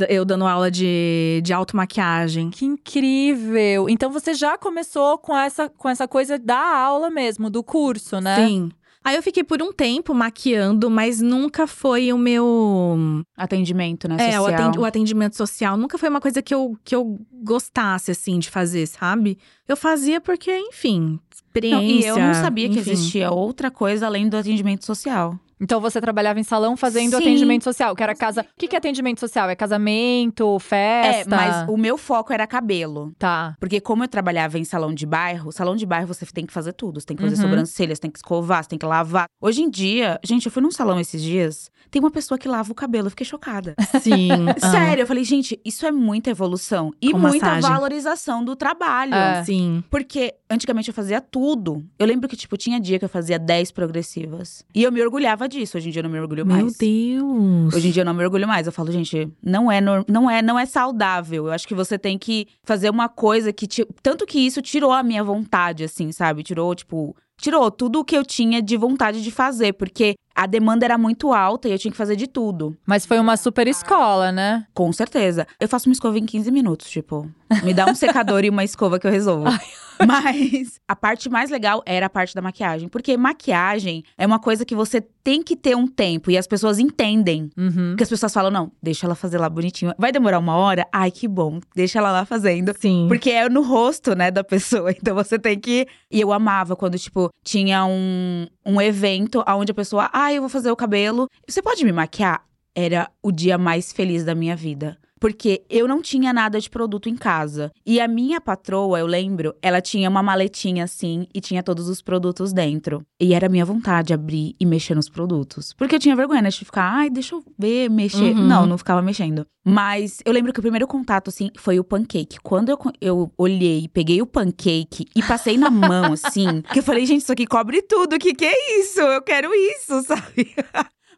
[0.09, 2.51] Eu dando aula de, de automaquiagem.
[2.51, 3.91] Que incrível!
[3.91, 8.37] Então você já começou com essa, com essa coisa da aula mesmo, do curso, né?
[8.37, 8.71] Sim.
[9.05, 13.23] Aí eu fiquei por um tempo maquiando, mas nunca foi o meu.
[13.37, 14.17] Atendimento, né?
[14.19, 14.47] É, o social.
[14.47, 18.49] atendi- o atendimento social nunca foi uma coisa que eu, que eu gostasse, assim, de
[18.51, 19.38] fazer, sabe?
[19.67, 21.81] Eu fazia porque, enfim, experiência.
[21.81, 22.93] Não, e eu não sabia que enfim.
[22.93, 25.38] existia outra coisa além do atendimento social.
[25.62, 27.22] Então você trabalhava em salão fazendo Sim.
[27.22, 28.42] atendimento social, que era casa.
[28.42, 29.48] O que que é atendimento social?
[29.48, 31.35] É casamento, festa?
[31.35, 33.12] É, mas o meu foco era cabelo.
[33.18, 33.57] Tá.
[33.61, 36.72] Porque como eu trabalhava em salão de bairro, salão de bairro você tem que fazer
[36.72, 37.01] tudo.
[37.01, 37.42] Você tem que fazer Uhum.
[37.42, 39.27] sobrancelhas, tem que escovar, você tem que lavar.
[39.40, 42.72] Hoje em dia, gente, eu fui num salão esses dias, tem uma pessoa que lava
[42.72, 43.75] o cabelo, eu fiquei chocada.
[44.01, 44.29] Sim.
[44.61, 46.92] ah, Sério, eu falei, gente, isso é muita evolução.
[47.01, 47.70] E Com muita massagem.
[47.70, 49.14] valorização do trabalho.
[49.14, 49.44] É.
[49.44, 49.85] Sim.
[49.90, 51.85] Porque antigamente eu fazia tudo.
[51.98, 54.64] Eu lembro que, tipo, tinha dia que eu fazia 10 progressivas.
[54.75, 55.77] E eu me orgulhava disso.
[55.77, 56.77] Hoje em dia eu não me orgulho Meu mais.
[56.77, 57.75] Deus.
[57.75, 58.67] Hoje em dia eu não me orgulho mais.
[58.67, 61.47] Eu falo, gente, não é, não é, não é saudável.
[61.47, 63.67] Eu acho que você tem que fazer uma coisa que.
[63.67, 63.87] Te...
[64.03, 66.43] Tanto que isso tirou a minha vontade, assim, sabe?
[66.43, 67.15] Tirou, tipo.
[67.41, 71.33] Tirou tudo o que eu tinha de vontade de fazer, porque a demanda era muito
[71.33, 72.77] alta e eu tinha que fazer de tudo.
[72.87, 74.67] Mas foi uma super escola, né?
[74.73, 75.47] Com certeza.
[75.59, 77.29] Eu faço uma escova em 15 minutos, tipo.
[77.65, 79.47] Me dá um secador e uma escova que eu resolvo.
[80.07, 82.88] Mas a parte mais legal era a parte da maquiagem.
[82.88, 86.79] Porque maquiagem é uma coisa que você tem que ter um tempo e as pessoas
[86.79, 87.51] entendem.
[87.57, 87.91] Uhum.
[87.91, 89.95] Porque as pessoas falam, não, deixa ela fazer lá bonitinho.
[89.99, 90.87] Vai demorar uma hora?
[90.93, 91.61] Ai, que bom.
[91.75, 92.75] Deixa ela lá fazendo.
[92.79, 93.07] Sim.
[93.09, 94.93] Porque é no rosto, né, da pessoa.
[95.03, 95.87] Então você tem que.
[96.11, 100.49] E eu amava quando, tipo, tinha um, um evento onde a pessoa, ah, eu vou
[100.49, 101.29] fazer o cabelo.
[101.49, 102.45] Você pode me maquiar?
[102.75, 104.97] Era o dia mais feliz da minha vida.
[105.23, 107.71] Porque eu não tinha nada de produto em casa.
[107.87, 112.03] E a minha patroa, eu lembro, ela tinha uma maletinha assim e tinha todos os
[112.03, 113.07] produtos dentro.
[113.21, 115.75] E era minha vontade abrir e mexer nos produtos.
[115.75, 118.35] Porque eu tinha vergonha né, de ficar, ai, deixa eu ver, mexer.
[118.35, 118.49] Uhum.
[118.49, 119.47] Não, não ficava mexendo.
[119.65, 122.41] Mas eu lembro que o primeiro contato, assim, foi o pancake.
[122.43, 127.07] Quando eu, eu olhei, peguei o pancake e passei na mão, assim, que eu falei,
[127.07, 128.17] gente, isso aqui cobre tudo.
[128.17, 128.99] O que, que é isso?
[128.99, 130.53] Eu quero isso, sabe?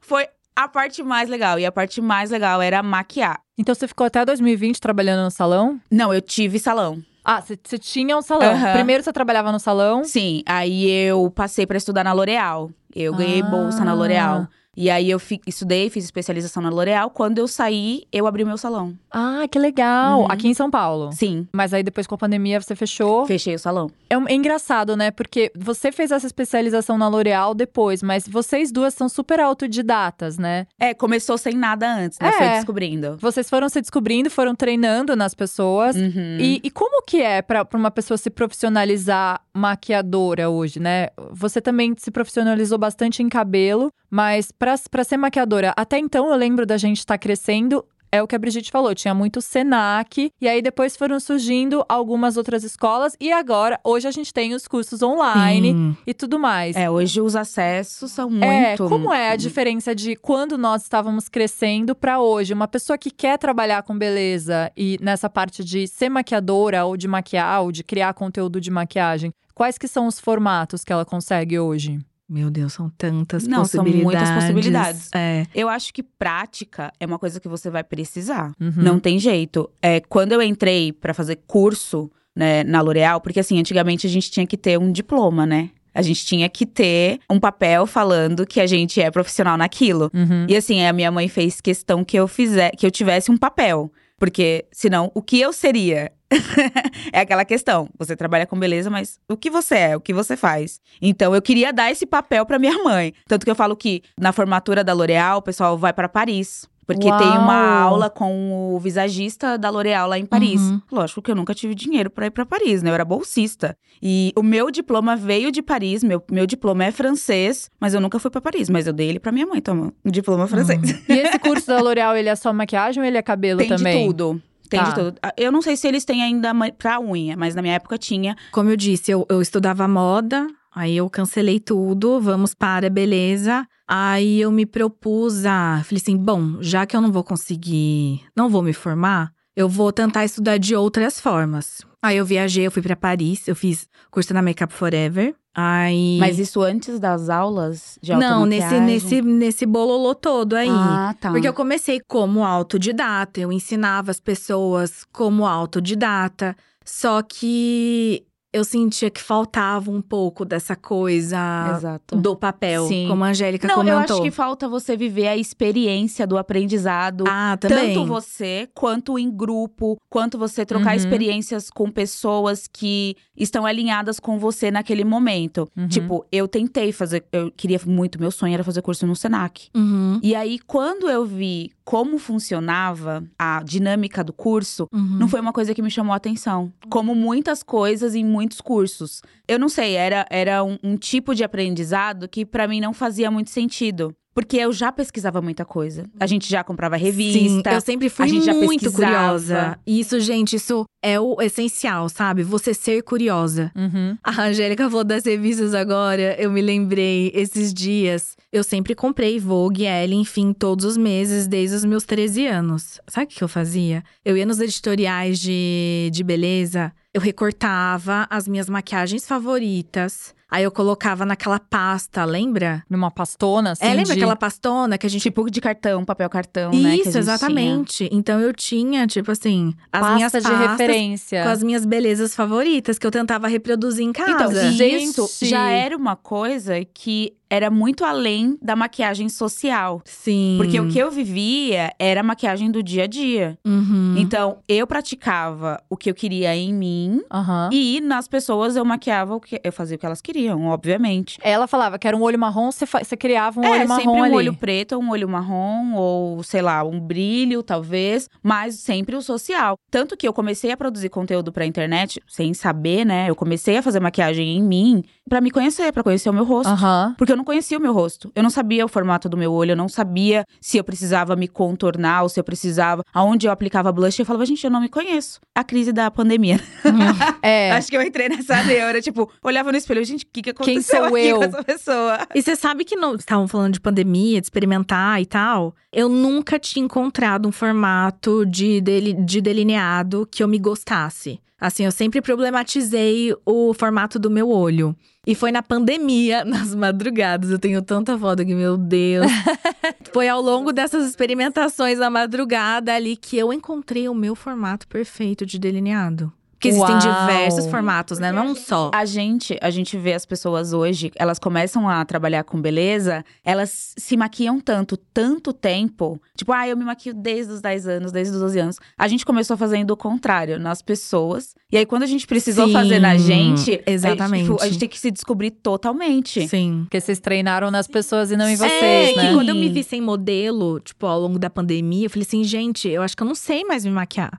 [0.04, 1.58] foi a parte mais legal.
[1.58, 3.40] E a parte mais legal era maquiar.
[3.58, 5.80] Então você ficou até 2020 trabalhando no salão?
[5.90, 7.02] Não, eu tive salão.
[7.24, 8.52] Ah, você tinha um salão.
[8.52, 8.72] Aham.
[8.74, 10.04] Primeiro você trabalhava no salão.
[10.04, 12.70] Sim, aí eu passei pra estudar na L'Oréal.
[12.94, 13.46] Eu ganhei Ah.
[13.46, 14.46] bolsa na L'Oréal.
[14.76, 17.10] E aí eu fi- estudei, fiz especialização na L'Oréal.
[17.10, 18.94] Quando eu saí, eu abri meu salão.
[19.10, 20.20] Ah, que legal.
[20.22, 20.26] Uhum.
[20.30, 21.10] Aqui em São Paulo.
[21.12, 23.26] Sim, Mas aí depois com a pandemia você fechou.
[23.26, 23.90] fechei o salão.
[24.10, 25.10] É, um- é engraçado, né?
[25.10, 30.66] Porque você fez essa especialização na L'Oréal depois, mas vocês duas são super autodidatas, né?
[30.78, 32.28] É, começou sem nada antes, né?
[32.28, 32.32] É.
[32.32, 33.16] Foi descobrindo.
[33.20, 35.96] Vocês foram se descobrindo, foram treinando nas pessoas.
[35.96, 36.36] Uhum.
[36.40, 41.08] E, e como que é pra uma pessoa se profissionalizar maquiadora hoje, né?
[41.30, 46.36] Você também se profissionalizou bastante em cabelo, mas pra pra ser maquiadora, até então eu
[46.36, 47.84] lembro da gente estar crescendo.
[48.12, 52.36] É o que a Brigitte falou, tinha muito Senac, e aí depois foram surgindo algumas
[52.36, 55.96] outras escolas, e agora, hoje a gente tem os cursos online Sim.
[56.06, 56.76] e tudo mais.
[56.76, 58.44] É, hoje os acessos são muito.
[58.44, 62.54] É, como é a diferença de quando nós estávamos crescendo pra hoje?
[62.54, 67.08] Uma pessoa que quer trabalhar com beleza e nessa parte de ser maquiadora ou de
[67.08, 71.58] maquiar ou de criar conteúdo de maquiagem, quais que são os formatos que ela consegue
[71.58, 71.98] hoje?
[72.28, 74.02] Meu Deus, são tantas Não, são possibilidades.
[74.02, 75.10] muitas possibilidades.
[75.14, 75.46] É.
[75.54, 78.52] Eu acho que prática é uma coisa que você vai precisar.
[78.58, 78.72] Uhum.
[78.76, 79.70] Não tem jeito.
[79.82, 84.30] É, quando eu entrei pra fazer curso né, na L'Oréal, porque assim, antigamente a gente
[84.30, 85.70] tinha que ter um diploma, né?
[85.94, 90.10] A gente tinha que ter um papel falando que a gente é profissional naquilo.
[90.12, 90.46] Uhum.
[90.48, 93.92] E assim, a minha mãe fez questão que eu fizer, que eu tivesse um papel.
[94.18, 96.12] Porque senão, o que eu seria?
[97.12, 97.88] é aquela questão.
[97.98, 99.96] Você trabalha com beleza, mas o que você é?
[99.96, 100.80] O que você faz?
[101.00, 103.12] Então, eu queria dar esse papel pra minha mãe.
[103.26, 106.68] Tanto que eu falo que na formatura da L'Oréal, o pessoal vai pra Paris.
[106.86, 107.18] Porque Uau!
[107.18, 110.60] tem uma aula com o visagista da L'Oréal lá em Paris.
[110.60, 110.80] Uhum.
[110.92, 112.90] Lógico que eu nunca tive dinheiro pra ir pra Paris, né?
[112.90, 113.76] Eu era bolsista.
[114.02, 118.18] E o meu diploma veio de Paris, meu, meu diploma é francês, mas eu nunca
[118.18, 118.68] fui pra Paris.
[118.68, 120.80] Mas eu dei ele pra minha mãe, toma, um diploma francês.
[121.08, 123.98] E esse curso da L'Oréal, ele é só maquiagem ou ele é cabelo Tem também?
[124.00, 124.42] de tudo.
[124.68, 124.88] Tem Tá.
[124.90, 125.14] de tudo.
[125.36, 128.34] Eu não sei se eles têm ainda pra unha, mas na minha época tinha.
[128.50, 133.66] Como eu disse, eu, eu estudava moda, aí eu cancelei tudo, vamos para a beleza.
[133.86, 135.82] Aí eu me propus a.
[135.84, 139.92] Falei assim: bom, já que eu não vou conseguir, não vou me formar, eu vou
[139.92, 141.82] tentar estudar de outras formas.
[142.02, 145.34] Aí eu viajei, eu fui pra Paris, eu fiz curso na Makeup Forever.
[145.54, 146.18] Aí.
[146.18, 150.68] Mas isso antes das aulas de não, nesse, nesse, nesse bololô todo aí.
[150.68, 151.30] Ah, tá.
[151.30, 159.10] Porque eu comecei como autodidata, eu ensinava as pessoas como autodidata, só que eu sentia
[159.10, 162.14] que faltava um pouco dessa coisa Exato.
[162.16, 163.08] do papel, Sim.
[163.08, 164.16] como a Angélica Não, eu comentou.
[164.16, 167.24] acho que falta você viver a experiência do aprendizado.
[167.26, 167.94] Ah, também.
[167.94, 170.96] Tanto você, quanto em grupo, quanto você trocar Uhum.
[170.96, 175.68] experiências com pessoas que estão alinhadas com você naquele momento.
[175.76, 175.88] Uhum.
[175.88, 179.68] Tipo, eu tentei fazer, eu queria muito, meu sonho era fazer curso no Senac.
[179.74, 185.18] Uhum, E aí, quando eu vi como funcionava a dinâmica do curso, uhum.
[185.18, 186.72] não foi uma coisa que me chamou a atenção.
[186.88, 189.22] Como muitas coisas em muitos cursos.
[189.46, 193.30] Eu não sei, era, era um, um tipo de aprendizado que pra mim não fazia
[193.30, 194.14] muito sentido.
[194.34, 196.10] Porque eu já pesquisava muita coisa.
[196.18, 197.72] A gente já comprava Sim, revista.
[197.72, 199.78] eu sempre fui a gente muito curiosa.
[199.86, 202.42] Isso, gente, isso é o essencial, sabe?
[202.42, 203.70] Você ser curiosa.
[203.76, 204.18] Uhum.
[204.24, 208.36] A Angélica falou das revistas agora, eu me lembrei esses dias.
[208.52, 213.00] Eu sempre comprei Vogue, Elle, enfim, todos os meses, desde os meus 13 anos.
[213.06, 214.02] Sabe o que eu fazia?
[214.24, 220.34] Eu ia nos editoriais de, de beleza, eu recortava as minhas maquiagens favoritas.
[220.50, 222.84] Aí eu colocava naquela pasta, lembra?
[222.88, 223.84] Numa pastona, assim.
[223.84, 226.78] é, lembra de- aquela pastona que a gente Tipo de cartão, papel cartão, né?
[226.78, 228.08] que a Isso, exatamente.
[228.12, 231.42] Então eu tinha, tipo assim, as minhas pasta de pastas referência.
[231.42, 234.30] com as minhas belezas favoritas que eu tentava reproduzir em casa.
[234.30, 235.18] Então, Gente.
[235.20, 240.02] isso já era uma coisa que era muito além da maquiagem social.
[240.04, 240.56] Sim.
[240.58, 243.56] Porque o que eu vivia era a maquiagem do dia a dia.
[243.64, 244.16] Uhum.
[244.18, 247.22] Então, eu praticava o que eu queria em mim.
[247.32, 247.70] Aham.
[247.72, 251.38] E nas pessoas eu maquiava o que eu fazia o que elas queriam, obviamente.
[251.42, 254.00] Ela falava que era um olho marrom, você, fa- você criava um é, olho marrom
[254.02, 254.34] sempre um ali.
[254.34, 259.78] olho preto, um olho marrom, ou sei lá, um brilho, talvez, mas sempre o social.
[259.90, 263.30] Tanto que eu comecei a produzir conteúdo pra internet, sem saber, né?
[263.30, 266.70] Eu comecei a fazer maquiagem em mim pra me conhecer, pra conhecer o meu rosto.
[266.70, 267.14] Aham.
[267.16, 268.30] Porque eu não conhecia o meu rosto.
[268.34, 271.46] Eu não sabia o formato do meu olho, eu não sabia se eu precisava me
[271.48, 273.04] contornar ou se eu precisava.
[273.12, 275.40] Aonde eu aplicava blush, eu falava, gente, eu não me conheço.
[275.54, 276.58] A crise da pandemia.
[277.42, 277.72] É.
[277.72, 280.78] Acho que eu entrei nessa neura, tipo, olhava no espelho, gente, o que, que Quem
[280.78, 281.36] aconteceu sou aqui eu?
[281.38, 282.18] com essa pessoa?
[282.34, 285.74] E você sabe que não estavam falando de pandemia, de experimentar e tal.
[285.92, 291.38] Eu nunca tinha encontrado um formato de, deli- de delineado que eu me gostasse.
[291.64, 294.94] Assim, eu sempre problematizei o formato do meu olho.
[295.26, 297.50] E foi na pandemia, nas madrugadas.
[297.50, 299.24] Eu tenho tanta foto aqui, meu Deus.
[300.12, 305.46] foi ao longo dessas experimentações na madrugada ali que eu encontrei o meu formato perfeito
[305.46, 306.30] de delineado.
[306.64, 307.26] Porque existem Uau.
[307.26, 308.32] diversos formatos, né?
[308.32, 308.90] Não só.
[308.94, 313.94] A gente, a gente vê as pessoas hoje, elas começam a trabalhar com beleza, elas
[313.96, 316.20] se maquiam tanto, tanto tempo.
[316.36, 318.76] Tipo, ah, eu me maquio desde os 10 anos, desde os 12 anos.
[318.96, 321.54] A gente começou fazendo o contrário nas pessoas.
[321.70, 324.34] E aí, quando a gente precisou Sim, fazer na gente, exatamente.
[324.34, 326.48] A gente, tipo, a gente tem que se descobrir totalmente.
[326.48, 326.82] Sim.
[326.84, 329.34] Porque vocês treinaram nas pessoas e não em é, vocês, que né?
[329.34, 332.88] quando eu me vi sem modelo, tipo, ao longo da pandemia, eu falei assim, gente,
[332.88, 334.38] eu acho que eu não sei mais me maquiar.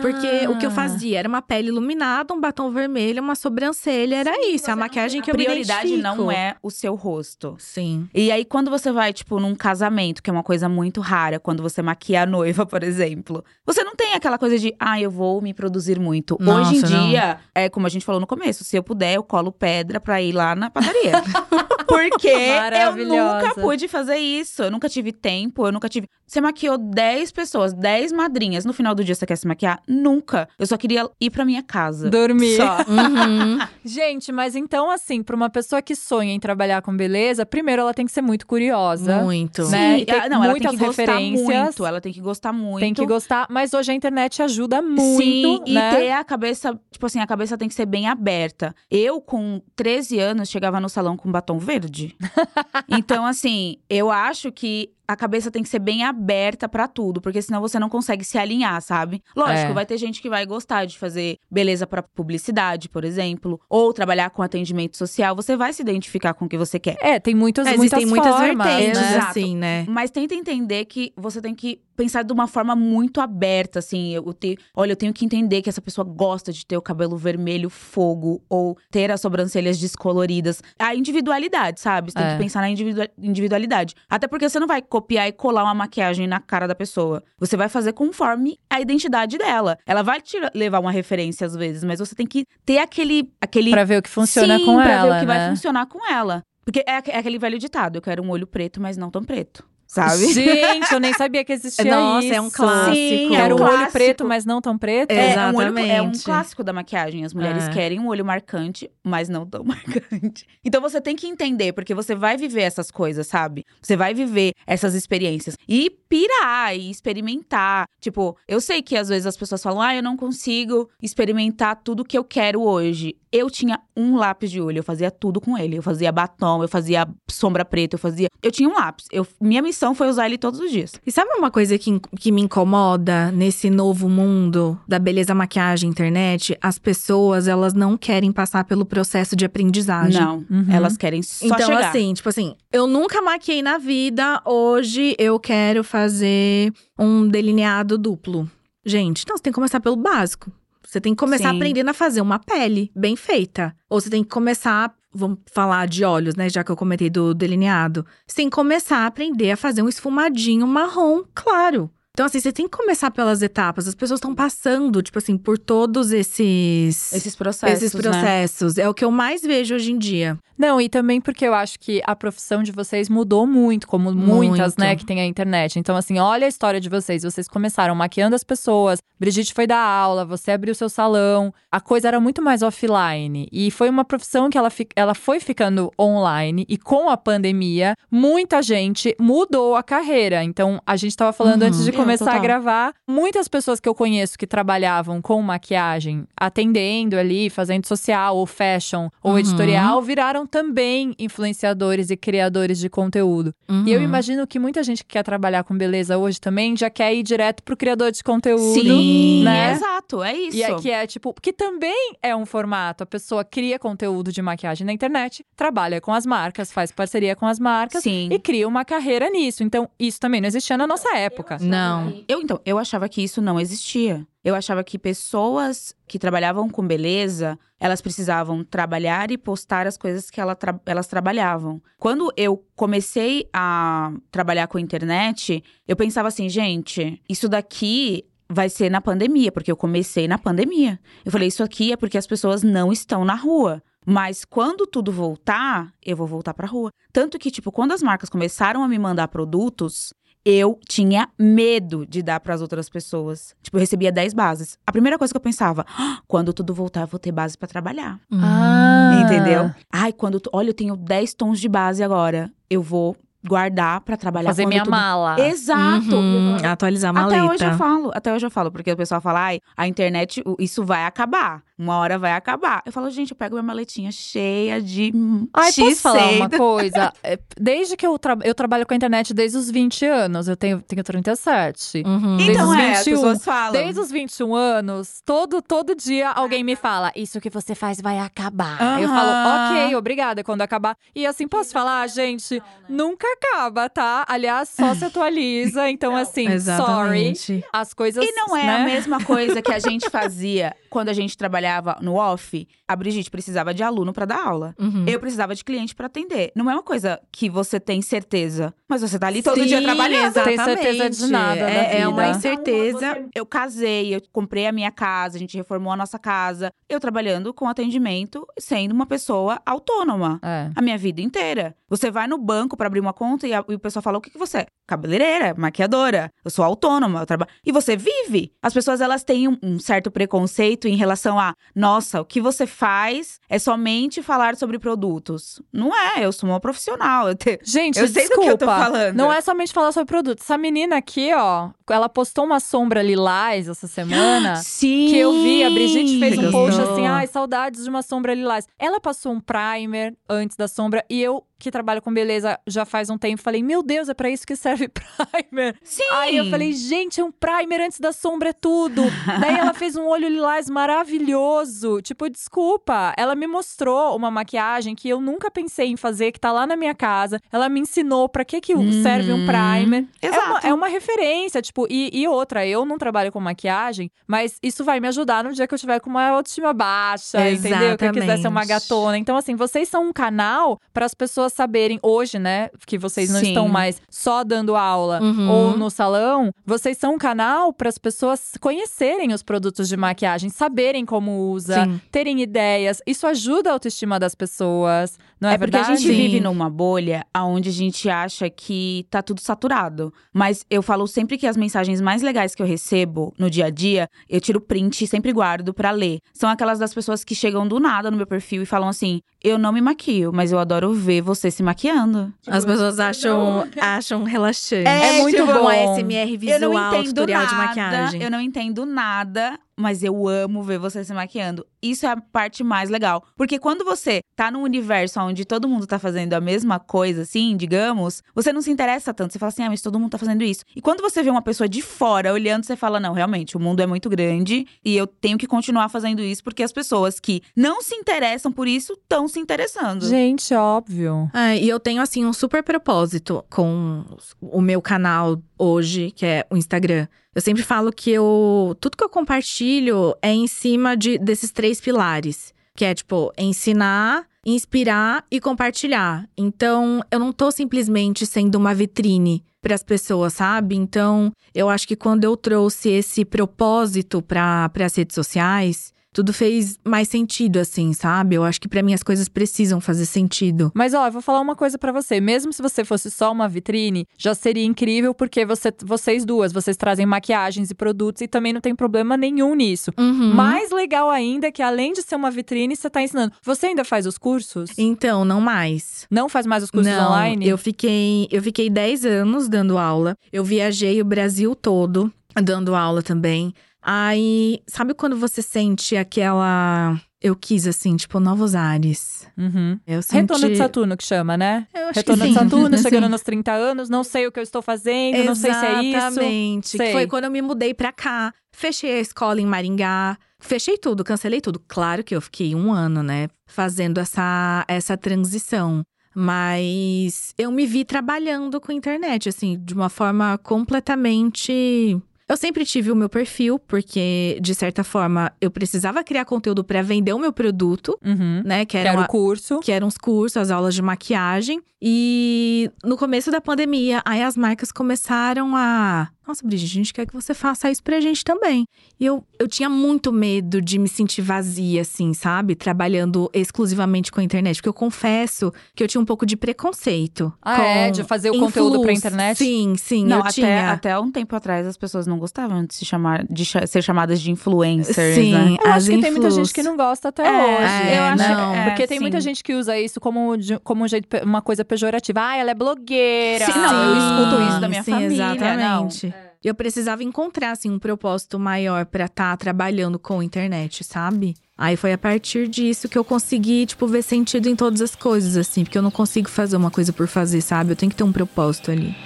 [0.00, 4.46] Porque o que eu fazia era uma pele iluminada, um batom vermelho, uma sobrancelha, era
[4.46, 4.70] isso.
[4.70, 7.56] É a maquiagem que eu me prioridade não é o seu rosto.
[7.58, 8.08] Sim.
[8.14, 11.62] E aí, quando você vai, tipo, num casamento, que é uma coisa muito rara, quando
[11.62, 15.40] você maquia a noiva, por exemplo, você não tem aquela coisa de, ah, eu vou
[15.40, 16.36] me produzir muito.
[16.40, 17.08] Nossa, Hoje em não.
[17.08, 20.20] dia, é como a gente falou no começo, se eu puder, eu colo pedra pra
[20.22, 21.12] ir lá na padaria.
[21.90, 24.62] Porque eu nunca pude fazer isso.
[24.62, 26.06] Eu nunca tive tempo, eu nunca tive.
[26.24, 28.64] Você maquiou 10 pessoas, 10 madrinhas.
[28.64, 29.82] No final do dia, você quer se maquiar?
[29.88, 30.48] Nunca.
[30.56, 32.08] Eu só queria ir pra minha casa.
[32.08, 32.56] Dormir.
[32.56, 32.80] Só.
[32.90, 33.58] Uhum.
[33.84, 37.94] Gente, mas então, assim, pra uma pessoa que sonha em trabalhar com beleza, primeiro ela
[37.94, 39.22] tem que ser muito curiosa.
[39.22, 39.62] Muito.
[39.68, 39.96] Né?
[39.96, 41.86] Sim, E tem não, ela tem que gostar muito.
[41.86, 42.80] Ela tem que gostar muito.
[42.80, 45.94] Tem que gostar, mas hoje a internet ajuda muito, Sim, e né?
[45.94, 48.74] ter a cabeça, tipo assim, a cabeça tem que ser bem aberta.
[48.90, 52.16] Eu, com 13 anos, chegava no salão com batom verde.
[52.88, 57.42] então, assim, eu acho que a cabeça tem que ser bem aberta pra tudo, porque
[57.42, 59.20] senão você não consegue se alinhar, sabe?
[59.34, 59.74] Lógico, É.
[59.74, 64.30] vai ter gente que vai gostar de fazer beleza pra publicidade, por exemplo, ou trabalhar
[64.30, 65.34] com atendimento social.
[65.34, 66.96] Você vai se identificar com o que você quer.
[67.00, 69.16] É, tem muitas, É, muitas muitas formas, vertentes, né?
[69.18, 69.84] Assim, né?
[69.88, 74.14] Mas tenta entender que você tem que pensar de uma forma muito aberta, assim.
[74.14, 77.14] Eu te, olha, eu tenho que entender que essa pessoa gosta de ter o cabelo
[77.14, 80.62] vermelho fogo ou ter as sobrancelhas descoloridas.
[80.78, 82.10] A individualidade, sabe?
[82.10, 82.32] Você tem É.
[82.32, 83.94] que pensar na individua- individualidade.
[84.08, 87.22] Até porque você não vai copiar e colar uma maquiagem na cara da pessoa.
[87.38, 89.76] Você vai fazer conforme a identidade dela.
[89.86, 93.70] Ela vai te levar uma referência às vezes, mas você tem que ter aquele aquele
[93.70, 95.38] Pra ver o que funciona Sim, com pra ela, ver o que né?
[95.38, 96.42] vai funcionar com ela.
[96.64, 99.64] Porque é, é aquele velho ditado: eu quero um olho preto, mas não tão preto.
[99.92, 100.32] Sabe?
[100.32, 102.34] Gente, eu nem sabia que existia Nossa, isso.
[102.34, 102.94] é um clássico.
[102.94, 103.92] Sim, é Quero um um olho clássico.
[103.92, 105.10] preto, mas não tão preto.
[105.10, 105.32] É.
[105.34, 106.24] É, um olho- é um Exatamente.
[106.24, 107.24] clássico da maquiagem.
[107.24, 107.70] As mulheres É.
[107.72, 109.64] querem um olho marcante, mas não tão
[110.14, 110.46] marcante.
[110.64, 113.64] Então você tem que entender, porque você vai viver essas coisas, sabe?
[113.82, 115.56] Você vai viver essas experiências.
[115.68, 117.86] E pirar, e experimentar.
[118.00, 122.04] Tipo, eu sei que às vezes as pessoas falam, ah, eu não consigo experimentar tudo
[122.04, 123.16] que eu quero hoje.
[123.32, 125.76] Eu tinha um lápis de olho, eu fazia tudo com ele.
[125.76, 128.28] Eu fazia batom, eu fazia sombra preta, eu fazia.
[128.42, 129.06] Eu tinha um lápis.
[129.12, 130.92] Eu, minha missão foi usar ele todos os dias.
[131.06, 136.56] E sabe uma coisa que, que me incomoda nesse novo mundo da beleza, maquiagem, internet?
[136.60, 140.20] As pessoas, elas não querem passar pelo processo de aprendizagem.
[140.20, 140.66] Não, Uhum.
[140.72, 141.88] elas querem só Então, chegar.
[141.90, 148.50] assim, tipo assim, eu nunca maquiei na vida, hoje eu quero fazer um delineado duplo.
[148.84, 150.50] Gente, não, você tem que começar pelo básico.
[150.90, 151.56] Você tem que começar Sim.
[151.56, 153.72] aprendendo a fazer uma pele bem feita.
[153.88, 156.48] Ou você tem que começar, vamos falar de olhos, né?
[156.48, 158.04] Já que eu comentei do delineado.
[158.26, 161.88] Você tem que começar a aprender a fazer um esfumadinho marrom claro.
[162.12, 163.86] Então, assim, você tem que começar pelas etapas.
[163.86, 167.12] As pessoas estão passando, tipo assim, por todos esses.
[167.12, 167.82] Esses processos.
[167.82, 168.02] esses né?
[168.02, 168.78] processos.
[168.78, 170.36] É o que eu mais vejo hoje em dia.
[170.58, 174.58] Não, e também porque eu acho que a profissão de vocês mudou muito, como muitas,
[174.76, 174.78] Muito.
[174.80, 175.78] né, que tem a internet.
[175.78, 177.22] Então, assim, olha a história de vocês.
[177.22, 181.54] Vocês começaram maquiando as pessoas, Brigitte foi dar aula, você abriu seu salão.
[181.72, 183.48] A coisa era muito mais offline.
[183.50, 186.66] E foi uma profissão que ela, fi- ela foi ficando online.
[186.68, 190.44] E com a pandemia, muita gente mudou a carreira.
[190.44, 191.68] Então, a gente tava falando Uhum.
[191.68, 192.42] antes de Começar a total.
[192.42, 192.94] gravar.
[193.06, 199.08] Muitas pessoas que eu conheço que trabalhavam com maquiagem, atendendo ali, fazendo social, ou fashion,
[199.22, 199.38] ou Uhum.
[199.38, 203.54] editorial, viraram também influenciadores e criadores de conteúdo.
[203.86, 204.04] E eu Uhum.
[204.04, 207.62] imagino que muita gente que quer trabalhar com beleza hoje também já quer ir direto
[207.62, 208.74] pro criador de conteúdo.
[208.80, 209.72] Sim, né?
[209.72, 210.56] exato, é isso.
[210.56, 213.02] E é, que é tipo, que também é um formato.
[213.02, 217.46] A pessoa cria conteúdo de maquiagem na internet, trabalha com as marcas, faz parceria com
[217.46, 218.28] as marcas Sim.
[218.32, 219.62] e cria uma carreira nisso.
[219.62, 221.58] Então, isso também não existia na nossa época.
[221.60, 221.89] Não.
[222.28, 224.26] Eu, então, eu achava que isso não existia.
[224.42, 230.30] Eu achava que pessoas que trabalhavam com beleza, elas precisavam trabalhar e postar as coisas
[230.30, 231.82] que ela tra- elas trabalhavam.
[231.98, 238.90] Quando eu comecei a trabalhar com internet, eu pensava assim, gente, isso daqui vai ser
[238.90, 240.98] na pandemia, porque eu comecei na pandemia.
[241.24, 243.82] Eu falei, isso aqui é porque as pessoas não estão na rua.
[244.04, 246.90] Mas quando tudo voltar, eu vou voltar pra rua.
[247.12, 250.12] Tanto que, tipo, quando as marcas começaram a me mandar produtos,
[250.44, 253.54] eu tinha medo de dar pras outras pessoas.
[253.62, 254.78] Tipo, eu recebia 10 bases.
[254.86, 257.68] A primeira coisa que eu pensava, "Ah, quando tudo voltar, eu vou ter base pra
[257.68, 258.18] trabalhar.
[258.32, 259.20] Ah.
[259.24, 259.70] Entendeu?
[259.92, 260.40] Ai, quando.
[260.40, 262.50] tu- Olha, eu tenho 10 tons de base agora.
[262.68, 264.90] Eu vou guardar pra trabalhar Fazer minha tudo...
[264.90, 265.40] mala.
[265.40, 266.14] Exato.
[266.14, 267.36] Uhum, atualizar a maleta.
[267.42, 270.42] Até hoje eu falo, até hoje eu falo, porque o pessoal fala, ai, a internet,
[270.58, 271.62] isso vai acabar.
[271.80, 272.82] Uma hora vai acabar.
[272.84, 275.10] Eu falo, gente, eu pego minha maletinha cheia de
[275.54, 277.10] Ai, X posso falar uma coisa?
[277.22, 280.56] É, Desde que eu, tra eu trabalho com a internet desde os 20 anos, eu
[280.58, 282.02] tenho, tenho 37.
[282.04, 282.36] Uhum.
[282.36, 283.14] Desde Então os é, as 21.
[283.16, 283.72] pessoas falam.
[283.72, 288.18] Desde os 21 anos, todo, todo dia alguém me fala: Isso que você faz vai
[288.18, 289.00] acabar.
[289.00, 289.16] Eu Aham.
[289.16, 290.94] falo, ok, obrigada, quando acabar.
[291.14, 294.26] E assim, posso falar, gente, nunca acaba, tá?
[294.28, 295.88] Aliás, só se atualiza.
[295.88, 296.54] Então, assim, sorry.
[296.54, 297.64] Exatamente.
[297.72, 298.22] As coisas.
[298.22, 298.76] E não é né?
[298.76, 301.69] a mesma coisa que a gente fazia quando a gente trabalhava
[302.00, 302.66] no off.
[302.88, 304.74] A Brigitte precisava de aluno pra dar aula.
[304.78, 305.04] Uhum.
[305.06, 306.50] Eu precisava de cliente pra atender.
[306.56, 309.82] Não é uma coisa que você tem certeza, mas você tá ali todo Sim, dia
[309.82, 310.34] trabalhando.
[310.44, 313.28] Tem certeza de nada da É, é uma incerteza.
[313.34, 316.72] Eu casei, eu comprei a minha casa, a gente reformou a nossa casa.
[316.88, 320.38] Eu trabalhando com atendimento, sendo uma pessoa autônoma.
[320.42, 320.70] É.
[320.74, 321.74] A minha vida inteira.
[321.88, 324.20] Você vai no banco pra abrir uma conta e, a- e o pessoal fala: o
[324.20, 324.66] que, que você é?
[324.86, 326.32] Cabeleireira, maquiadora.
[326.44, 327.50] Eu sou autônoma, eu trabalho.
[327.64, 328.52] E você vive.
[328.62, 332.66] As pessoas elas têm um, um certo preconceito em relação a: nossa, o que você
[332.66, 335.62] faz é somente falar sobre produtos.
[335.72, 337.28] Não é, eu sou uma profissional.
[337.28, 338.42] Eu te- Gente, Eu sei do desculpa.
[338.42, 339.14] que eu tô falando.
[339.16, 340.40] Não é somente falar sobre produto.
[340.40, 344.56] Essa menina aqui, ó, ela postou uma sombra lilás essa semana.
[344.62, 345.08] Sim.
[345.10, 348.66] Que eu vi, a Brigitte fez um post assim, ai, saudades de uma sombra lilás.
[348.78, 353.08] Ela passou um primer antes da sombra e eu, que trabalho com beleza já faz
[353.10, 354.88] um tempo, falei, meu Deus, é pra isso que serve
[355.48, 355.76] primer.
[355.84, 356.02] Sim.
[356.12, 359.02] Aí eu falei, gente, um primer antes da sombra é tudo.
[359.40, 362.00] Daí ela fez um olho lilás maravilhoso.
[362.02, 366.50] Tipo, desculpa, ela me mostrou uma maquiagem que eu nunca pensei em fazer, que tá
[366.52, 367.38] lá na minha casa.
[367.52, 369.02] Ela me ensinou pra que que Uhum.
[369.02, 370.06] serve um primer.
[370.22, 370.66] É uma, Exato.
[370.66, 375.00] é uma referência, tipo, e, e outra, eu não trabalho com maquiagem, mas isso vai
[375.00, 377.98] me ajudar no dia que eu tiver com uma autoestima baixa, entendeu?
[377.98, 378.68] Que eu quiser ser uma Exatamente.
[378.88, 379.18] gatona.
[379.18, 383.40] Então, assim, vocês são um canal para as pessoas saberem, hoje, né, que vocês não
[383.40, 383.48] Sim.
[383.48, 385.50] estão mais só dando aula Uhum.
[385.50, 390.48] ou no salão, vocês são um canal para as pessoas conhecerem os produtos de maquiagem,
[390.50, 392.00] saberem como usa, Sim.
[392.10, 393.00] terem ideias.
[393.06, 395.92] Isso ajuda a autoestima das pessoas, não é, É porque verdade?
[395.92, 396.14] a gente Sim.
[396.16, 400.12] vive numa bolha onde a gente acha que tá tudo saturado.
[400.32, 403.70] Mas eu falo sempre que as mensagens mais legais que eu recebo no dia a
[403.70, 406.20] dia, eu tiro print e sempre guardo pra ler.
[406.32, 409.58] São aquelas das pessoas que chegam do nada no meu perfil e falam assim: Eu
[409.58, 412.32] não me maquio, mas eu adoro ver você se maquiando.
[412.44, 414.88] As pessoas acham, acham relaxante.
[414.88, 415.60] É, muito tipo bom.
[415.60, 418.22] uma SMR eu não visual, entendo tutorial nada, de maquiagem.
[418.22, 421.66] Eu não entendo nada, mas eu amo ver você se maquiando.
[421.82, 423.24] Isso é a parte mais legal.
[423.36, 427.56] Porque quando você tá num universo onde todo mundo tá fazendo a mesma coisa, assim,
[427.56, 429.32] digamos, você não se interessa tanto.
[429.32, 430.64] Você fala assim, ah, mas todo mundo tá fazendo isso.
[430.76, 433.80] E quando você vê uma pessoa de fora olhando, você fala, não, realmente, o mundo
[433.80, 437.82] é muito grande e eu tenho que continuar fazendo isso porque as pessoas que não
[437.82, 440.06] se interessam por isso estão se interessando.
[440.06, 441.30] Gente, óbvio.
[441.34, 444.04] É, e eu tenho, assim, um super propósito com
[444.40, 447.06] o meu canal hoje, que é o Instagram.
[447.34, 448.76] Eu sempre falo que eu.
[448.80, 452.52] Tudo que eu compartilho é em cima de, desses três pilares.
[452.74, 456.28] Que é, tipo, ensinar, inspirar e compartilhar.
[456.36, 460.74] Então, eu não tô simplesmente sendo uma vitrine para as pessoas, sabe?
[460.74, 466.78] Então, eu acho que quando eu trouxe esse propósito para as redes sociais, tudo fez
[466.84, 468.34] mais sentido, assim, sabe?
[468.34, 470.70] Eu acho que para mim as coisas precisam fazer sentido.
[470.74, 472.20] Mas ó, eu vou falar uma coisa pra você.
[472.20, 476.76] Mesmo se você fosse só uma vitrine, já seria incrível porque você, vocês duas, vocês
[476.76, 479.92] trazem maquiagens e produtos e também não tem problema nenhum nisso.
[479.98, 480.34] Uhum.
[480.34, 483.32] Mais legal ainda é que além de ser uma vitrine, você tá ensinando.
[483.42, 484.70] Você ainda faz os cursos?
[484.76, 486.06] Então, não mais.
[486.10, 487.46] Não faz mais os cursos não, online?
[487.48, 490.16] Eu fiquei, eu fiquei 10 anos dando aula.
[490.32, 493.52] Eu viajei o Brasil todo dando aula também.
[493.92, 496.96] Aí, sabe quando você sente aquela.
[497.20, 499.26] Eu quis, assim, tipo, novos ares.
[499.36, 499.80] Uhum.
[499.84, 500.14] Eu senti.
[500.14, 501.66] Retorno de Saturno que chama, né?
[501.74, 502.34] Eu acho Retorno de sim.
[502.34, 502.82] Saturno, Sim.
[502.84, 505.82] chegando nos 30 anos, não sei o que eu estou fazendo, não sei se é
[505.82, 505.96] isso.
[505.96, 506.76] Exatamente.
[506.92, 508.32] Foi quando eu me mudei pra cá.
[508.52, 510.16] Fechei a escola em Maringá.
[510.38, 511.60] Fechei tudo, cancelei tudo.
[511.66, 513.26] Claro que eu fiquei um ano, né?
[513.44, 515.82] Fazendo essa, essa transição.
[516.14, 522.00] Mas eu me vi trabalhando com internet, assim, de uma forma completamente.
[522.30, 526.80] Eu sempre tive o meu perfil, porque, de certa forma, eu precisava criar conteúdo pra
[526.80, 528.42] vender o meu produto, Uhum.
[528.44, 528.60] né?
[528.64, 529.58] Que Que era era uma, o curso.
[529.58, 531.60] que eram os cursos, as aulas de maquiagem.
[531.82, 536.08] E no começo da pandemia, aí as marcas começaram a.
[536.30, 538.64] Nossa, Brigitte, a gente quer que você faça isso pra gente também.
[539.00, 542.54] E eu, eu tinha muito medo de me sentir vazia, assim, sabe?
[542.54, 544.56] Trabalhando exclusivamente com a internet.
[544.58, 547.32] Porque eu confesso que eu tinha um pouco de preconceito.
[547.42, 547.90] Ah, com é?
[547.90, 549.38] De fazer o conteúdo pra internet?
[549.38, 550.70] Sim, sim, Não, eu até, tinha.
[550.70, 554.20] até um tempo atrás as pessoas não gostavam de se chamar de cha- ser chamadas
[554.20, 555.56] de influencers, Sim, né?
[555.64, 557.96] Eu acho que tem muita gente que não gosta até É, hoje.
[557.96, 559.24] eu acho- não, é, porque tem muita sim.
[559.30, 562.20] gente que usa isso como, como um jeito, uma coisa pejorativa.
[562.20, 563.46] Ah, ela é blogueira.
[563.46, 566.14] Sim, não, eu escuto isso da minha sim, família, Exatamente.
[566.42, 571.34] Eu precisava encontrar, assim, um propósito maior pra estar trabalhando com internet, sabe?
[571.56, 575.36] Aí foi a partir disso que eu consegui, tipo, ver sentido em todas as coisas,
[575.36, 575.64] assim.
[575.64, 577.72] Porque eu não consigo fazer uma coisa por fazer, sabe?
[577.72, 578.96] Eu tenho que ter um propósito ali.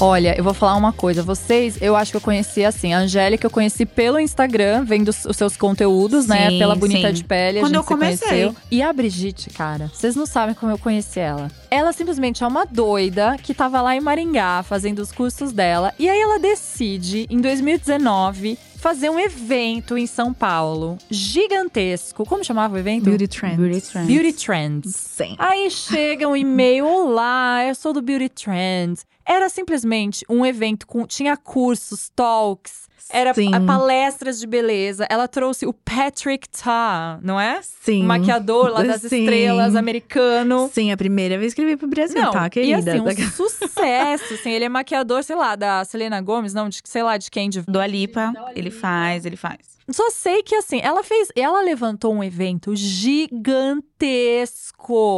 [0.00, 1.22] Olha, eu vou falar uma coisa.
[1.22, 2.92] Vocês, eu acho que eu conheci assim.
[2.92, 6.50] A Angélica eu conheci pelo Instagram, vendo os seus conteúdos, né?
[6.50, 7.14] Sim, Pela Bonita sim.
[7.14, 7.58] de Pele.
[7.58, 8.28] a Quando gente eu se comecei.
[8.28, 8.56] conheceu.
[8.70, 11.50] E a Brigitte, cara, vocês não sabem como eu conheci ela.
[11.70, 15.94] Ela simplesmente é uma doida que tava lá em Maringá fazendo os cursos dela.
[15.98, 20.98] E aí ela decide, em 2019, fazer um evento em São Paulo.
[21.08, 22.26] Gigantesco.
[22.26, 23.04] Como chamava o evento?
[23.04, 23.56] Beauty Trends.
[23.56, 24.08] Beauty trends.
[24.08, 24.94] Beauty Trends.
[24.96, 25.36] Sim.
[25.38, 29.06] Aí chega um e-mail: Olá, eu sou do Beauty Trends.
[29.26, 31.06] Era simplesmente um evento com.
[31.06, 33.50] Tinha cursos, talks, era Sim.
[33.66, 35.06] palestras de beleza.
[35.10, 37.60] Ela trouxe o Patrick Ta, não é?
[37.62, 38.02] Sim.
[38.02, 39.24] O maquiador lá das Sim.
[39.24, 40.70] estrelas, americano.
[40.72, 42.92] Sim, a primeira vez que ele veio pro Brasil, Não, tá, e querida?
[42.92, 44.50] assim, um sucesso, assim.
[44.50, 47.62] Ele é maquiador, sei lá, da Selena Gomes, não, de, sei lá, de quem, de
[47.62, 49.74] Do Alipa, ele faz, ele faz.
[49.90, 53.84] Só sei que assim, ela fez, ela levantou um evento gigantesco.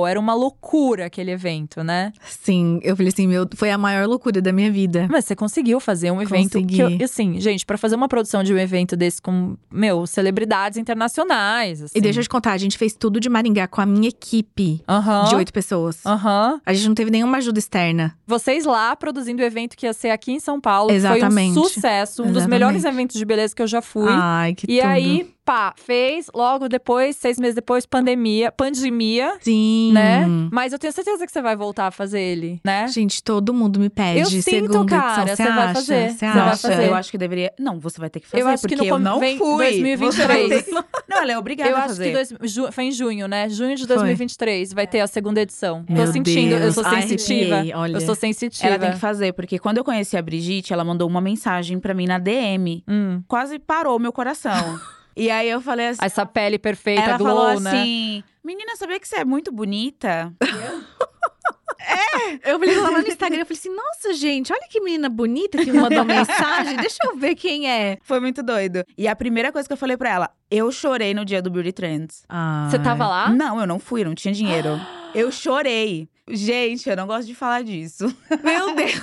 [0.07, 2.13] Era uma loucura aquele evento, né?
[2.27, 5.07] Sim, eu falei assim, meu, foi a maior loucura da minha vida.
[5.11, 7.05] Mas você conseguiu fazer um evento que Consegui.
[7.05, 11.99] assim, gente, pra fazer uma produção de um evento desse com, meu, celebridades internacionais, assim.
[11.99, 14.83] E deixa eu te contar, a gente fez tudo de Maringá com a minha equipe
[14.89, 15.25] Aham.
[15.29, 16.05] de oito pessoas.
[16.05, 16.61] Aham.
[16.65, 18.17] A gente não teve nenhuma ajuda externa.
[18.27, 21.55] Vocês lá produzindo o evento que ia ser aqui em São Paulo, Exatamente.
[21.55, 22.51] foi um sucesso, um dos Exatamente.
[22.51, 24.13] melhores eventos de beleza que eu já fui.
[24.13, 24.89] Ai, que e tudo.
[24.89, 29.93] aí, pá, fez, logo depois, seis meses depois, pandemia, pandemia, Sim.
[29.95, 30.27] né?
[30.51, 32.89] Mas eu tenho certeza que você vai voltar a fazer ele, né?
[32.89, 34.19] Gente, todo mundo me pede.
[34.21, 35.37] Eu sinto, segunda cara, edição.
[35.37, 35.75] você Você vai acha?
[35.75, 36.09] fazer.
[36.11, 36.57] Você Você vai acha?
[36.69, 36.89] fazer.
[36.89, 37.53] eu acho que deveria.
[37.59, 39.57] Não, você vai ter que fazer, Eu acho que porque no eu não vem fui.
[39.65, 40.15] 2023.
[40.17, 40.71] Você vai ter que-
[41.09, 42.05] Não, ela é obrigada Eu a acho fazer.
[42.07, 43.49] que dois, ju- foi em junho, né?
[43.49, 43.95] Junho de Foi.
[43.97, 45.85] 2023 vai ter a segunda edição.
[45.85, 46.75] tô Meu sentindo, eu Deus.
[46.75, 47.55] sou Ai, sensitiva.
[47.55, 47.95] arrepiei, olha.
[47.97, 48.67] Eu sou sensitiva.
[48.67, 51.95] Ela tem que fazer, porque quando eu conheci a Brigitte, ela mandou uma mensagem pra
[51.95, 52.83] mim na DM.
[52.89, 53.23] Hum.
[53.29, 54.79] Quase parou meu coração.
[55.17, 56.01] E aí eu falei assim.
[56.05, 57.71] Essa pele perfeita, ela glow, falou né?
[57.71, 60.33] assim: Menina, sabia que você é muito bonita?
[62.45, 65.71] Eu falei lá no Instagram, eu falei assim, nossa, gente, olha que menina bonita que
[65.71, 66.77] me mandou mensagem.
[66.77, 67.99] Deixa eu ver quem é.
[68.03, 68.83] Foi muito doido.
[68.97, 71.73] E a primeira coisa que eu falei pra ela, eu chorei no dia do Beauty
[71.73, 72.25] Trends.
[72.69, 73.31] Você tava lá?
[73.31, 74.81] Não, eu não fui, eu não tinha dinheiro.
[75.15, 76.09] eu chorei.
[76.29, 78.13] Gente, eu não gosto de falar disso.
[78.43, 79.01] Meu Deus.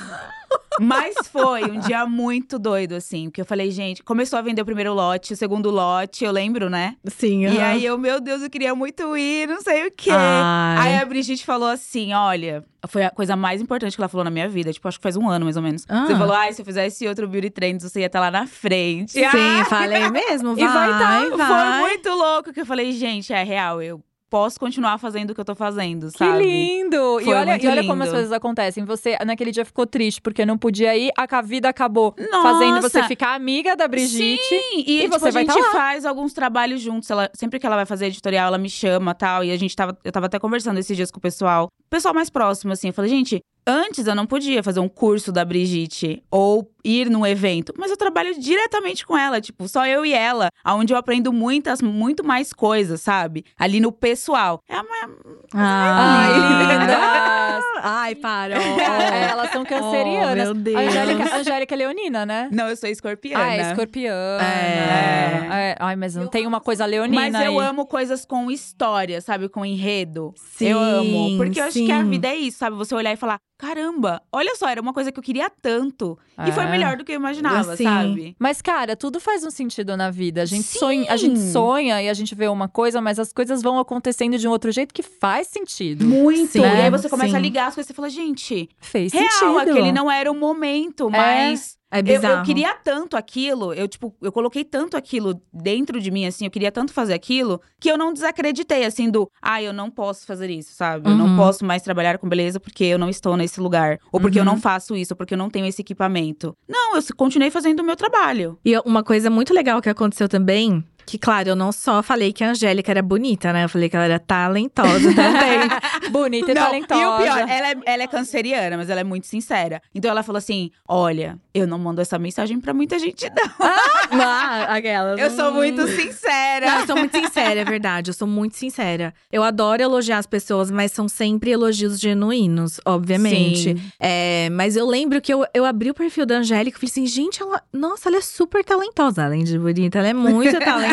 [0.80, 3.26] Mas foi um dia muito doido, assim.
[3.26, 6.69] Porque eu falei, gente, começou a vender o primeiro lote, o segundo lote, eu lembro,
[6.69, 6.95] né?
[7.05, 10.09] Sim, E aí eu, meu Deus, eu queria muito ir, não sei o quê.
[10.11, 10.88] Ai.
[10.93, 14.32] Aí a Brigitte falou assim: olha, foi a coisa mais importante que ela falou na
[14.32, 14.74] minha vida.
[14.74, 15.86] Tipo, acho que faz um ano mais ou menos.
[15.88, 16.05] Ah.
[16.07, 19.11] Você falou, ai, se eu fizesse outro Beauty Trends, você ia estar lá na frente.
[19.13, 21.47] Sim, Ah, falei mesmo, vai, E vai vai, tá.
[21.47, 24.01] Foi muito louco que eu falei, gente, é real, eu
[24.34, 26.43] posso continuar fazendo o que eu tô fazendo, Que sabe?
[26.43, 27.19] lindo!
[27.21, 28.05] E Foi olha, muito e olha como lindo.
[28.05, 28.84] as coisas acontecem.
[28.84, 31.11] Você, naquele dia, ficou triste porque não podia ir.
[31.15, 32.41] A vida acabou Nossa!
[32.41, 34.41] fazendo você ficar amiga da Brigitte.
[34.43, 37.11] Sim, e, E tipo, você a vai gente tá faz alguns trabalhos juntos.
[37.11, 39.43] Ela, sempre que ela vai fazer editorial, ela me chama tal.
[39.43, 39.95] E a gente tava.
[40.03, 41.67] Eu tava até conversando esses dias com o pessoal.
[41.67, 42.88] O pessoal mais próximo, assim.
[42.88, 47.26] Eu falei, gente, antes eu não podia fazer um curso da Brigitte ou ir num
[47.26, 47.74] evento.
[47.78, 50.49] Mas eu trabalho diretamente com ela, tipo, só eu e ela.
[50.66, 53.45] Onde eu aprendo muitas, muito mais coisas, sabe?
[53.57, 54.59] Ali no pessoal.
[54.68, 55.09] É uma.
[55.53, 57.64] Ai, lindas!
[57.86, 58.57] Ai, para.
[58.57, 59.30] ó, É, ó.
[59.32, 60.49] elas são cancerianas.
[60.49, 60.78] Oh, meu Deus.
[60.78, 62.49] A Angélica, Angélica é leonina, né?
[62.51, 63.43] Não, eu sou escorpiana.
[63.43, 64.43] Ah, é escorpiana.
[64.43, 65.47] É.
[65.72, 65.76] É.
[65.80, 67.68] Ai, mas não tem uma coisa leonina Mas eu aí.
[67.68, 69.47] amo coisas com história, sabe?
[69.49, 70.34] Com enredo.
[70.36, 71.38] Sim, eu amo.
[71.38, 72.09] Porque eu acho que a sim.
[72.09, 72.76] vida é isso, sabe?
[72.76, 76.17] Você olhar e falar: caramba, olha só, era uma coisa que eu queria tanto.
[76.47, 76.69] E foi É.
[76.71, 77.83] melhor do que eu imaginava, Sim.
[77.83, 78.35] sabe?
[78.39, 80.41] Mas, cara, tudo faz um sentido na vida.
[80.41, 80.79] A gente, Sim.
[80.79, 84.37] sonha, a gente sonha e a gente vê uma coisa, mas as coisas vão acontecendo
[84.37, 86.05] de um outro jeito que faz sentido.
[86.05, 86.53] Muito.
[86.53, 87.35] Sim, e aí você começa sim.
[87.37, 89.59] a ligar as coisas e fala: gente, Fez real, sentido.
[89.59, 91.77] aquele não era o momento, mas.
[91.79, 92.37] É Eu, bizarro.
[92.39, 96.51] eu queria tanto aquilo, eu, tipo, eu coloquei tanto aquilo dentro de mim, assim, eu
[96.51, 100.49] queria tanto fazer aquilo, que eu não desacreditei, assim, do, ah, eu não posso fazer
[100.49, 101.09] isso, sabe?
[101.09, 101.35] Eu não Uhum.
[101.35, 103.99] posso mais trabalhar com beleza porque eu não estou nesse lugar.
[104.11, 104.49] Ou porque eu Uhum.
[104.51, 106.55] não faço isso, ou porque eu não tenho esse equipamento.
[106.67, 108.57] Não, eu continuei fazendo o meu trabalho.
[108.65, 112.43] E uma coisa muito legal que aconteceu também Que, claro, eu não só falei que
[112.43, 113.65] a Angélica era bonita, né?
[113.65, 115.69] Eu falei que ela era talentosa também.
[116.11, 117.01] Bonita e Não, talentosa.
[117.01, 119.81] E o pior, ela é, ela é canceriana, mas ela é muito sincera.
[119.93, 123.67] Então ela falou assim: olha, eu não mando essa mensagem pra muita gente, não.
[124.21, 125.19] ah, aquelas.
[125.19, 126.65] Eu sou muito sincera.
[126.65, 128.09] Não, eu sou muito sincera, é verdade.
[128.09, 129.13] Eu sou muito sincera.
[129.31, 133.75] Eu adoro elogiar as pessoas, mas são sempre elogios genuínos, obviamente.
[133.75, 133.91] Sim.
[133.99, 137.05] É, mas eu lembro que eu, eu abri o perfil da Angélica e falei assim:
[137.05, 137.61] gente, ela.
[137.71, 139.25] Nossa, ela é super talentosa.
[139.25, 140.92] Além de bonita, ela é muito talentosa.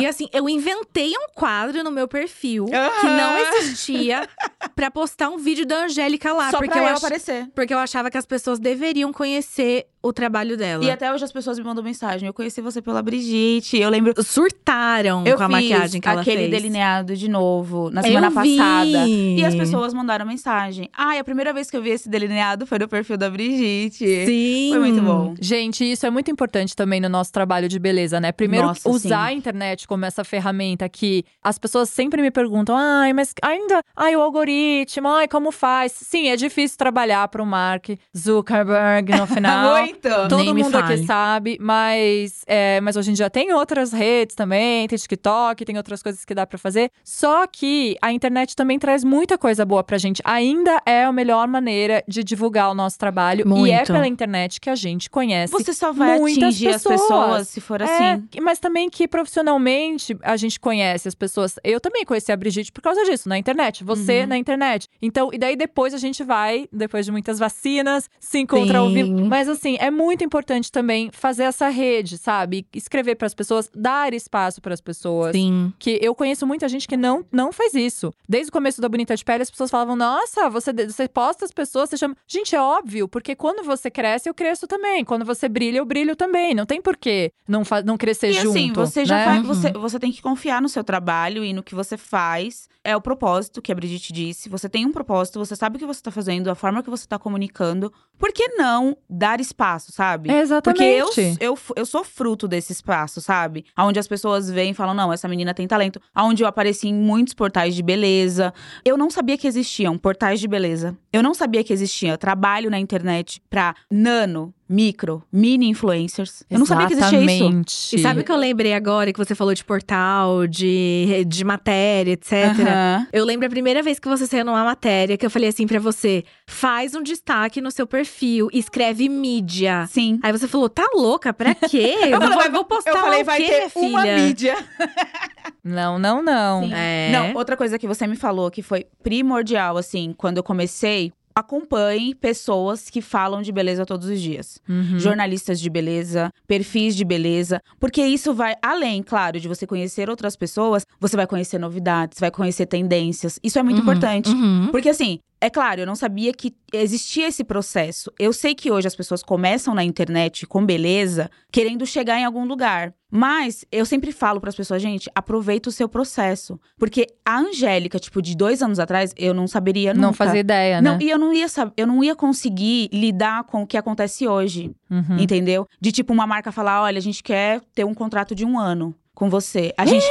[0.00, 4.28] e assim, eu inventei um quadro no meu perfil que não existia
[4.74, 6.50] pra postar um vídeo da Angélica lá.
[6.50, 7.48] Só porque pra eu ach- aparecer.
[7.54, 10.84] Porque eu achava que as pessoas deveriam conhecer o trabalho dela.
[10.84, 12.26] E até hoje as pessoas me mandam mensagem.
[12.26, 13.78] Eu conheci você pela Brigitte.
[13.78, 14.12] Eu lembro.
[14.22, 16.50] surtaram Eu com a maquiagem que ela aquele fez.
[16.50, 18.56] delineado de novo na Eu semana vi.
[18.56, 19.08] passada.
[19.08, 20.88] E as pessoas mandaram mensagem.
[20.96, 24.26] Ai, a primeira vez que eu vi esse delineado foi no perfil da Brigitte.
[24.26, 24.68] Sim.
[24.70, 25.34] Foi muito bom.
[25.40, 28.32] Gente, isso é muito importante também no nosso trabalho de beleza, né?
[28.32, 29.14] Primeiro, Nossa, usar sim.
[29.14, 33.82] a internet como essa ferramenta que as pessoas sempre me perguntam: ai, mas ainda.
[33.96, 35.92] Ai, o algoritmo, ai, como faz?
[35.92, 39.76] Sim, é difícil trabalhar para o Mark Zuckerberg no final.
[39.92, 40.28] Muito.
[40.28, 44.86] Todo Nem mundo aqui sabe, mas, é, mas hoje em dia tem outras redes também,
[44.88, 46.90] tem TikTok, tem outras coisas que dá pra fazer.
[47.04, 50.20] Só que a internet também traz muita coisa boa pra gente.
[50.24, 53.40] Ainda é a melhor maneira de divulgar o nosso trabalho.
[53.40, 53.92] E é Muito.
[53.92, 55.52] pela internet que a gente conhece.
[55.52, 57.00] Você só vai muitas atingir as pessoas.
[57.00, 58.02] pessoas se for assim.
[58.36, 61.56] É, mas também que profissionalmente a gente conhece as pessoas.
[61.62, 63.84] Eu também conheci a Brigitte por causa disso, na internet.
[63.84, 64.26] Você Uhum.
[64.26, 64.88] na internet.
[65.00, 69.24] Então, e daí depois a gente vai, depois de muitas vacinas, se encontra ao vivo.
[69.26, 72.64] Mas assim, é muito importante também fazer essa rede, sabe?
[72.72, 75.32] Escrever para as pessoas, dar espaço para as pessoas.
[75.32, 75.72] Sim.
[75.76, 78.14] Que eu conheço muita gente que não, não faz isso.
[78.28, 81.50] Desde o começo da Bonita de Pele, as pessoas falavam: Nossa, você, você posta as
[81.50, 82.16] pessoas, você chama.
[82.28, 85.04] Gente, é óbvio, porque quando você cresce, eu cresço também.
[85.04, 86.54] Quando você brilha, eu brilho também.
[86.54, 88.50] Não tem porquê não, não crescer E junto.
[88.50, 89.24] assim, você já né?
[89.24, 89.38] vai.
[89.38, 89.46] Uhum.
[89.46, 92.68] Você, você tem que confiar no seu trabalho e no que você faz.
[92.84, 94.48] É o propósito que a Brigitte disse.
[94.48, 97.06] Você tem um propósito, você sabe o que você tá fazendo, a forma que você
[97.06, 97.92] tá comunicando.
[98.18, 100.28] Por que não dar espaço, sabe?
[100.28, 101.36] Porque eu, Exatamente.
[101.40, 103.64] eu, eu sou fruto desse espaço, sabe?
[103.78, 106.00] Onde as pessoas vêm e falam: não, essa menina tem talento.
[106.16, 108.52] Onde eu apareci em muitos portais de beleza.
[108.84, 110.96] Eu não sabia que existiam portais de beleza.
[111.12, 116.42] Eu não sabia que existia trabalho na internet pra nano, micro, mini influencers.
[116.48, 117.30] Eu não sabia que existia isso.
[117.30, 117.96] Exatamente.
[117.96, 122.12] E sabe o que eu lembrei agora que você falou de portal, de, de matéria,
[122.12, 122.32] etc.
[122.60, 123.06] Aham.
[123.12, 125.78] Eu lembro a primeira vez que você saiu numa matéria que eu falei assim pra
[125.78, 129.86] você: faz um destaque no seu perfil, escreve mídia.
[129.88, 130.18] Sim.
[130.22, 131.32] Aí você falou, tá louca?
[131.32, 131.96] Pra quê?
[132.02, 134.56] Eu, falei, vou, vai- vou postar eu falei, vai quê, ter uma mídia.
[135.64, 136.68] Não, não, não.
[136.72, 137.10] É.
[137.12, 141.12] Não, outra coisa que você me falou que foi primordial, assim, quando eu comecei.
[141.34, 144.60] Acompanhe pessoas que falam de beleza todos os dias.
[144.68, 144.98] Uhum.
[144.98, 147.60] Jornalistas de beleza, perfis de beleza.
[147.80, 152.30] Porque isso vai além, claro, de você conhecer outras pessoas, você vai conhecer novidades, vai
[152.30, 153.38] conhecer tendências.
[153.42, 154.30] Isso é muito Uhum, importante.
[154.30, 154.68] uhum.
[154.70, 158.12] Porque assim, é claro, eu não sabia que existia esse processo.
[158.18, 162.44] Eu sei que hoje as pessoas começam na internet com beleza, querendo chegar em algum
[162.46, 162.94] lugar.
[163.14, 166.58] Mas eu sempre falo para as pessoas, gente, aproveita o seu processo.
[166.78, 170.06] Porque a Angélica, tipo, de dois anos atrás, eu não saberia nunca.
[170.06, 170.90] Não fazia ideia, né?
[170.92, 174.26] Não, e eu não ia saber, eu não ia conseguir lidar com o que acontece
[174.26, 175.18] hoje, Uhum.
[175.18, 175.68] entendeu?
[175.78, 178.94] De tipo uma marca falar, olha, a gente quer ter um contrato de um ano
[179.14, 179.74] com você.
[179.76, 180.06] A gente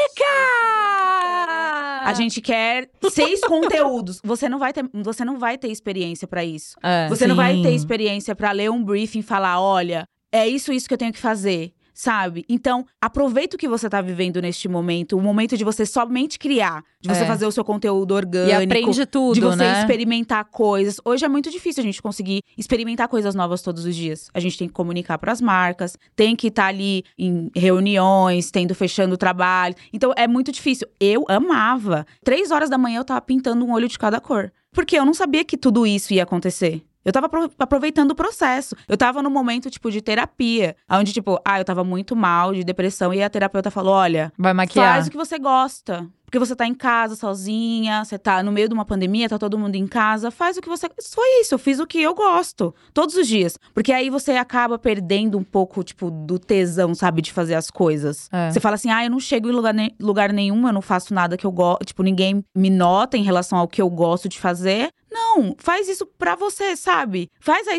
[2.04, 4.20] a gente quer seis conteúdos.
[4.24, 6.76] Você não vai ter, você não vai ter experiência para isso.
[6.84, 7.08] É.
[7.10, 7.76] Você não vai ter Sim.
[7.76, 11.20] experiência pra ler um briefing e falar, olha, é isso isso que eu tenho que
[11.20, 11.74] fazer.
[12.02, 12.43] Sabe?
[12.49, 16.84] Então, aproveita o que você tá vivendo neste momento, o momento de você somente criar,
[16.99, 17.28] de você É.
[17.28, 18.60] fazer o seu conteúdo orgânico.
[18.60, 19.82] E aprende tudo, de você né?
[19.82, 20.99] experimentar coisas.
[21.06, 24.32] Hoje é muito difícil a gente conseguir experimentar coisas novas todos os dias.
[24.34, 29.14] A gente tem que comunicar pras marcas, tem que estar ali em reuniões, tendo fechando
[29.14, 29.76] o trabalho.
[29.93, 30.88] Então é muito difícil.
[30.99, 32.08] Eu amava.
[32.24, 34.52] Três horas da manhã eu tava pintando um olho de cada cor.
[34.74, 36.82] Porque eu não sabia que tudo isso ia acontecer.
[37.04, 38.76] Eu tava apro- aproveitando o processo.
[38.88, 40.76] Eu tava no momento, tipo, de terapia.
[40.89, 43.14] Onde, tipo, ah, eu tava muito mal, de depressão.
[43.14, 44.93] E a terapeuta falou: olha, Vai maquiar.
[44.95, 46.08] Faz o que você gosta.
[46.26, 47.14] Porque você tá em casa
[47.45, 50.32] sozinha, você tá no meio de uma pandemia, tá todo mundo em casa.
[50.32, 50.88] Faz o que você.
[51.14, 52.74] Foi isso, eu fiz o que eu gosto.
[52.93, 53.58] Todos os dias.
[53.74, 58.30] Porque aí você acaba perdendo um pouco, tipo, do tesão, sabe, de fazer as coisas.
[58.32, 58.49] É.
[58.49, 61.14] Você fala assim, ah, eu não chego em lugar, ne- lugar nenhum, eu não faço
[61.14, 61.84] nada que eu gosto.
[61.84, 64.89] Tipo, ninguém me nota em relação ao que eu gosto de fazer.
[65.22, 67.30] Não, faz isso pra você, sabe?
[67.39, 67.72] Faz a,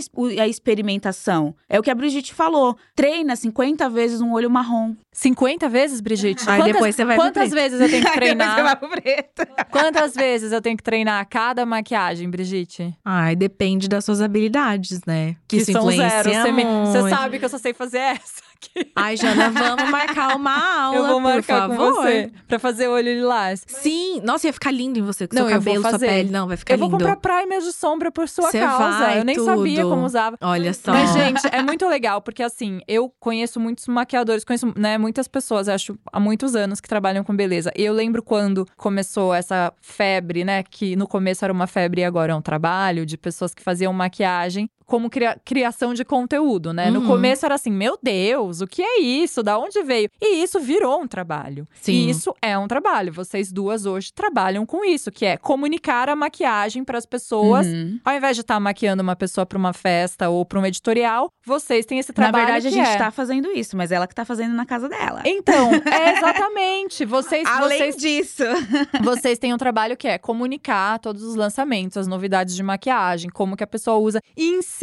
[0.43, 1.55] a experimentação.
[1.68, 2.76] É o que a Brigitte falou.
[2.95, 4.95] Treina 50 vezes um olho marrom.
[5.12, 6.49] 50 vezes, Brigitte?
[6.49, 7.55] Aí quantas, depois você vai pro Quantas preto.
[7.62, 8.64] vezes eu tenho que Aí depois você treinar?
[8.64, 9.47] vai pro preto.
[9.70, 12.95] quantas vezes eu tenho que treinar cada maquiagem, Brigitte?
[13.05, 15.36] Ai, depende das suas habilidades, né?
[15.47, 16.30] Que Isso são zero.
[16.30, 18.43] Você, me- você sabe que eu só sei fazer essa.
[18.63, 18.91] Aqui.
[18.95, 20.53] Ai, Jana, vamos marcar uma
[20.87, 22.03] aula, eu vou marcar por com favor.
[22.03, 23.65] você pra fazer olho lilás.
[23.67, 26.31] Sim, nossa, ia ficar lindo em você com Não, seu eu vou cabelo, sua pele.
[26.31, 26.99] Não, vai ficar eu vou lindo.
[27.05, 28.99] comprar primer de sombra por sua Cê causa.
[28.99, 29.91] vai, eu nem sabia tudo.
[29.91, 30.37] como usava.
[30.41, 30.93] Olha só.
[30.93, 35.69] Mas, gente, é muito legal, porque assim, eu conheço muitos maquiadores, conheço né, muitas pessoas,
[35.69, 37.73] acho, há muitos anos que trabalham com beleza.
[37.77, 40.63] E eu lembro quando começou essa febre, né?
[40.63, 43.93] Que no começo era uma febre e agora é um trabalho, de pessoas que faziam
[43.93, 46.90] maquiagem como cria- criação de conteúdo, né?
[46.90, 47.07] No Uhum.
[47.07, 49.43] começo era assim, meu Deus, o que é isso?
[49.43, 50.11] Da onde veio?
[50.20, 51.66] E isso virou um trabalho.
[51.80, 51.93] Sim.
[51.93, 53.11] E isso é um trabalho.
[53.11, 57.66] Vocês duas hoje trabalham com isso, que é comunicar a maquiagem para as pessoas.
[57.66, 57.99] Uhum.
[58.05, 61.86] Ao invés de estar maquiando uma pessoa para uma festa ou para um editorial, vocês
[61.86, 62.45] têm esse Na trabalho.
[62.45, 62.99] verdade, a gente é.
[62.99, 65.22] tá fazendo isso, mas ela que tá fazendo na casa dela.
[65.24, 67.07] Então, é exatamente.
[67.07, 68.43] Vocês, Além vocês, disso.
[69.03, 73.57] vocês têm um trabalho que é comunicar todos os lançamentos, as novidades de maquiagem, como
[73.57, 74.82] que a pessoa usa, ensinar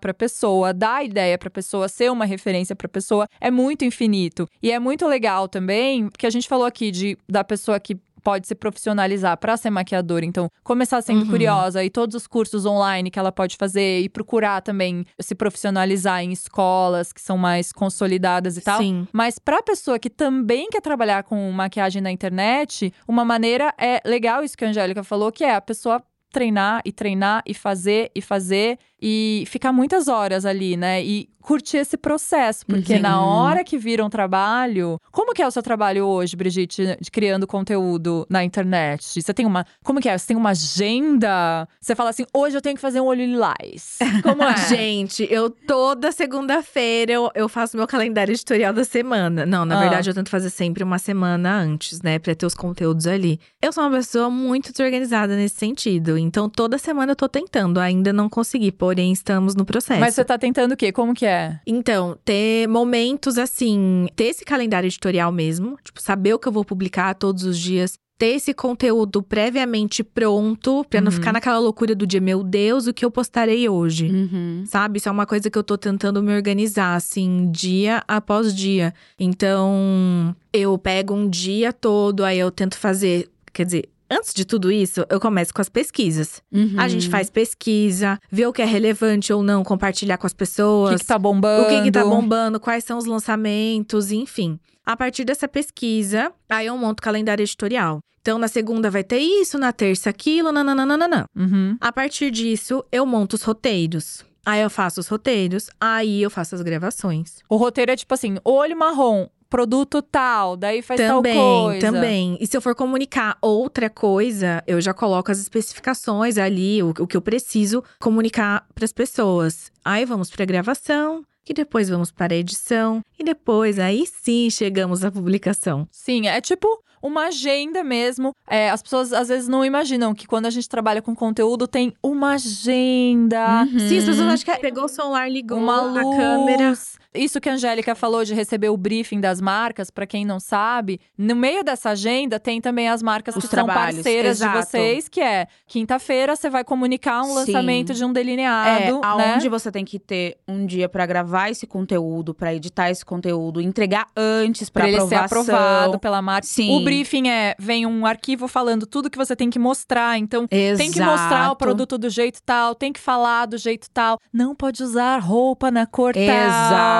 [0.00, 4.46] pra pessoa, dar ideia pra pessoa, ser uma referência pra pessoa, é muito infinito.
[4.62, 8.46] E é muito legal também, porque a gente falou aqui de da pessoa que pode
[8.46, 11.30] se profissionalizar para ser maquiadora, então começar sendo Uhum.
[11.30, 16.22] curiosa e todos os cursos online que ela pode fazer e procurar também se profissionalizar
[16.22, 18.78] em escolas que são mais consolidadas e tal.
[18.78, 19.08] Sim.
[19.10, 24.44] Mas pra pessoa que também quer trabalhar com maquiagem na internet, uma maneira é legal
[24.44, 28.22] isso que a Angélica falou, que é a pessoa treinar e treinar e fazer e
[28.22, 31.02] fazer e ficar muitas horas ali, né?
[31.04, 35.50] E curtir esse processo, porque na hora que vira um trabalho, como que é o
[35.50, 39.20] seu trabalho hoje, Brigitte, de criando conteúdo na internet?
[39.22, 40.16] Você tem uma, como que é?
[40.16, 41.66] Você tem uma agenda?
[41.80, 43.98] Você fala assim, hoje eu tenho que fazer um olho lilás.
[44.22, 44.56] Como é?
[44.68, 49.46] Gente, eu toda segunda-feira eu, eu faço meu calendário editorial da semana.
[49.46, 49.80] Não, na Ah.
[49.80, 53.40] verdade eu tento fazer sempre uma semana antes, né, Pra ter os conteúdos ali.
[53.62, 58.12] Eu sou uma pessoa muito desorganizada nesse sentido, então toda semana eu tô tentando, ainda
[58.12, 60.00] não consegui, porém estamos no processo.
[60.00, 60.92] Mas você tá tentando o quê?
[60.92, 61.39] Como que é?
[61.66, 66.64] Então, ter momentos assim, ter esse calendário editorial mesmo, tipo, saber o que eu vou
[66.64, 71.12] publicar todos os dias, ter esse conteúdo previamente pronto, pra não Uhum.
[71.12, 74.08] ficar naquela loucura do dia, meu Deus, o que eu postarei hoje.
[74.10, 74.62] Uhum.
[74.66, 74.98] Sabe?
[74.98, 78.92] Isso é uma coisa que eu tô tentando me organizar, assim, dia após dia.
[79.18, 83.28] Então, eu pego um dia todo, aí eu tento fazer.
[83.52, 86.42] Quer dizer, antes de tudo isso, eu começo com as pesquisas.
[86.52, 86.74] Uhum.
[86.78, 90.36] A gente faz pesquisa, vê o que é relevante ou não, compartilhar com as O
[90.36, 90.94] pessoas.
[90.94, 91.62] que, que tá bombando?
[91.64, 94.58] O que, que tá bombando, quais são os lançamentos, enfim.
[94.84, 98.00] A partir dessa pesquisa, aí eu monto o calendário editorial.
[98.20, 101.24] Então, na segunda vai ter isso, na terça aquilo, nananana.
[101.34, 101.76] Uhum.
[101.80, 104.24] A partir disso, eu monto os roteiros.
[104.44, 107.36] Aí eu faço os roteiros, aí eu faço as gravações.
[107.48, 111.80] O roteiro é tipo assim: olho marrom, produto tal, daí faz também, tal coisa.
[111.80, 112.38] também.
[112.40, 117.06] E se eu for comunicar outra coisa, eu já coloco as especificações ali, o, o
[117.06, 119.72] que eu preciso comunicar para as pessoas.
[119.84, 125.04] Aí vamos para gravação, e depois vamos para a edição, e depois aí sim chegamos
[125.04, 125.86] à publicação.
[125.90, 126.68] Sim, é tipo
[127.02, 128.34] uma agenda mesmo.
[128.46, 131.92] É, as pessoas às vezes não imaginam que quando a gente trabalha com conteúdo tem
[132.02, 133.62] uma agenda.
[133.62, 133.78] Uhum.
[133.80, 135.96] Sim, as pessoas acham que pegou o celular, ligou Uma luz.
[135.96, 136.72] a câmera.
[137.14, 141.00] Isso que a Angélica falou de receber o briefing das marcas, pra quem não sabe,
[141.18, 144.66] no meio dessa agenda tem também as marcas Os que são parceiras de exato.
[144.66, 147.34] vocês, que é quinta-feira você vai comunicar um Sim.
[147.34, 149.00] lançamento de um É, delineado, né?
[149.02, 153.60] aonde você tem que ter um dia pra gravar esse conteúdo, pra editar esse conteúdo,
[153.60, 156.46] entregar antes pra, Pra ele ser aprovado pela marca.
[156.46, 156.76] Sim.
[156.76, 160.16] O briefing é, vem um arquivo falando tudo que você tem que mostrar.
[160.18, 161.56] Então, tem que mostrar o Exato.
[161.56, 164.18] produto do jeito tal, tem que falar do jeito tal.
[164.32, 166.20] Não pode usar roupa na cor tal,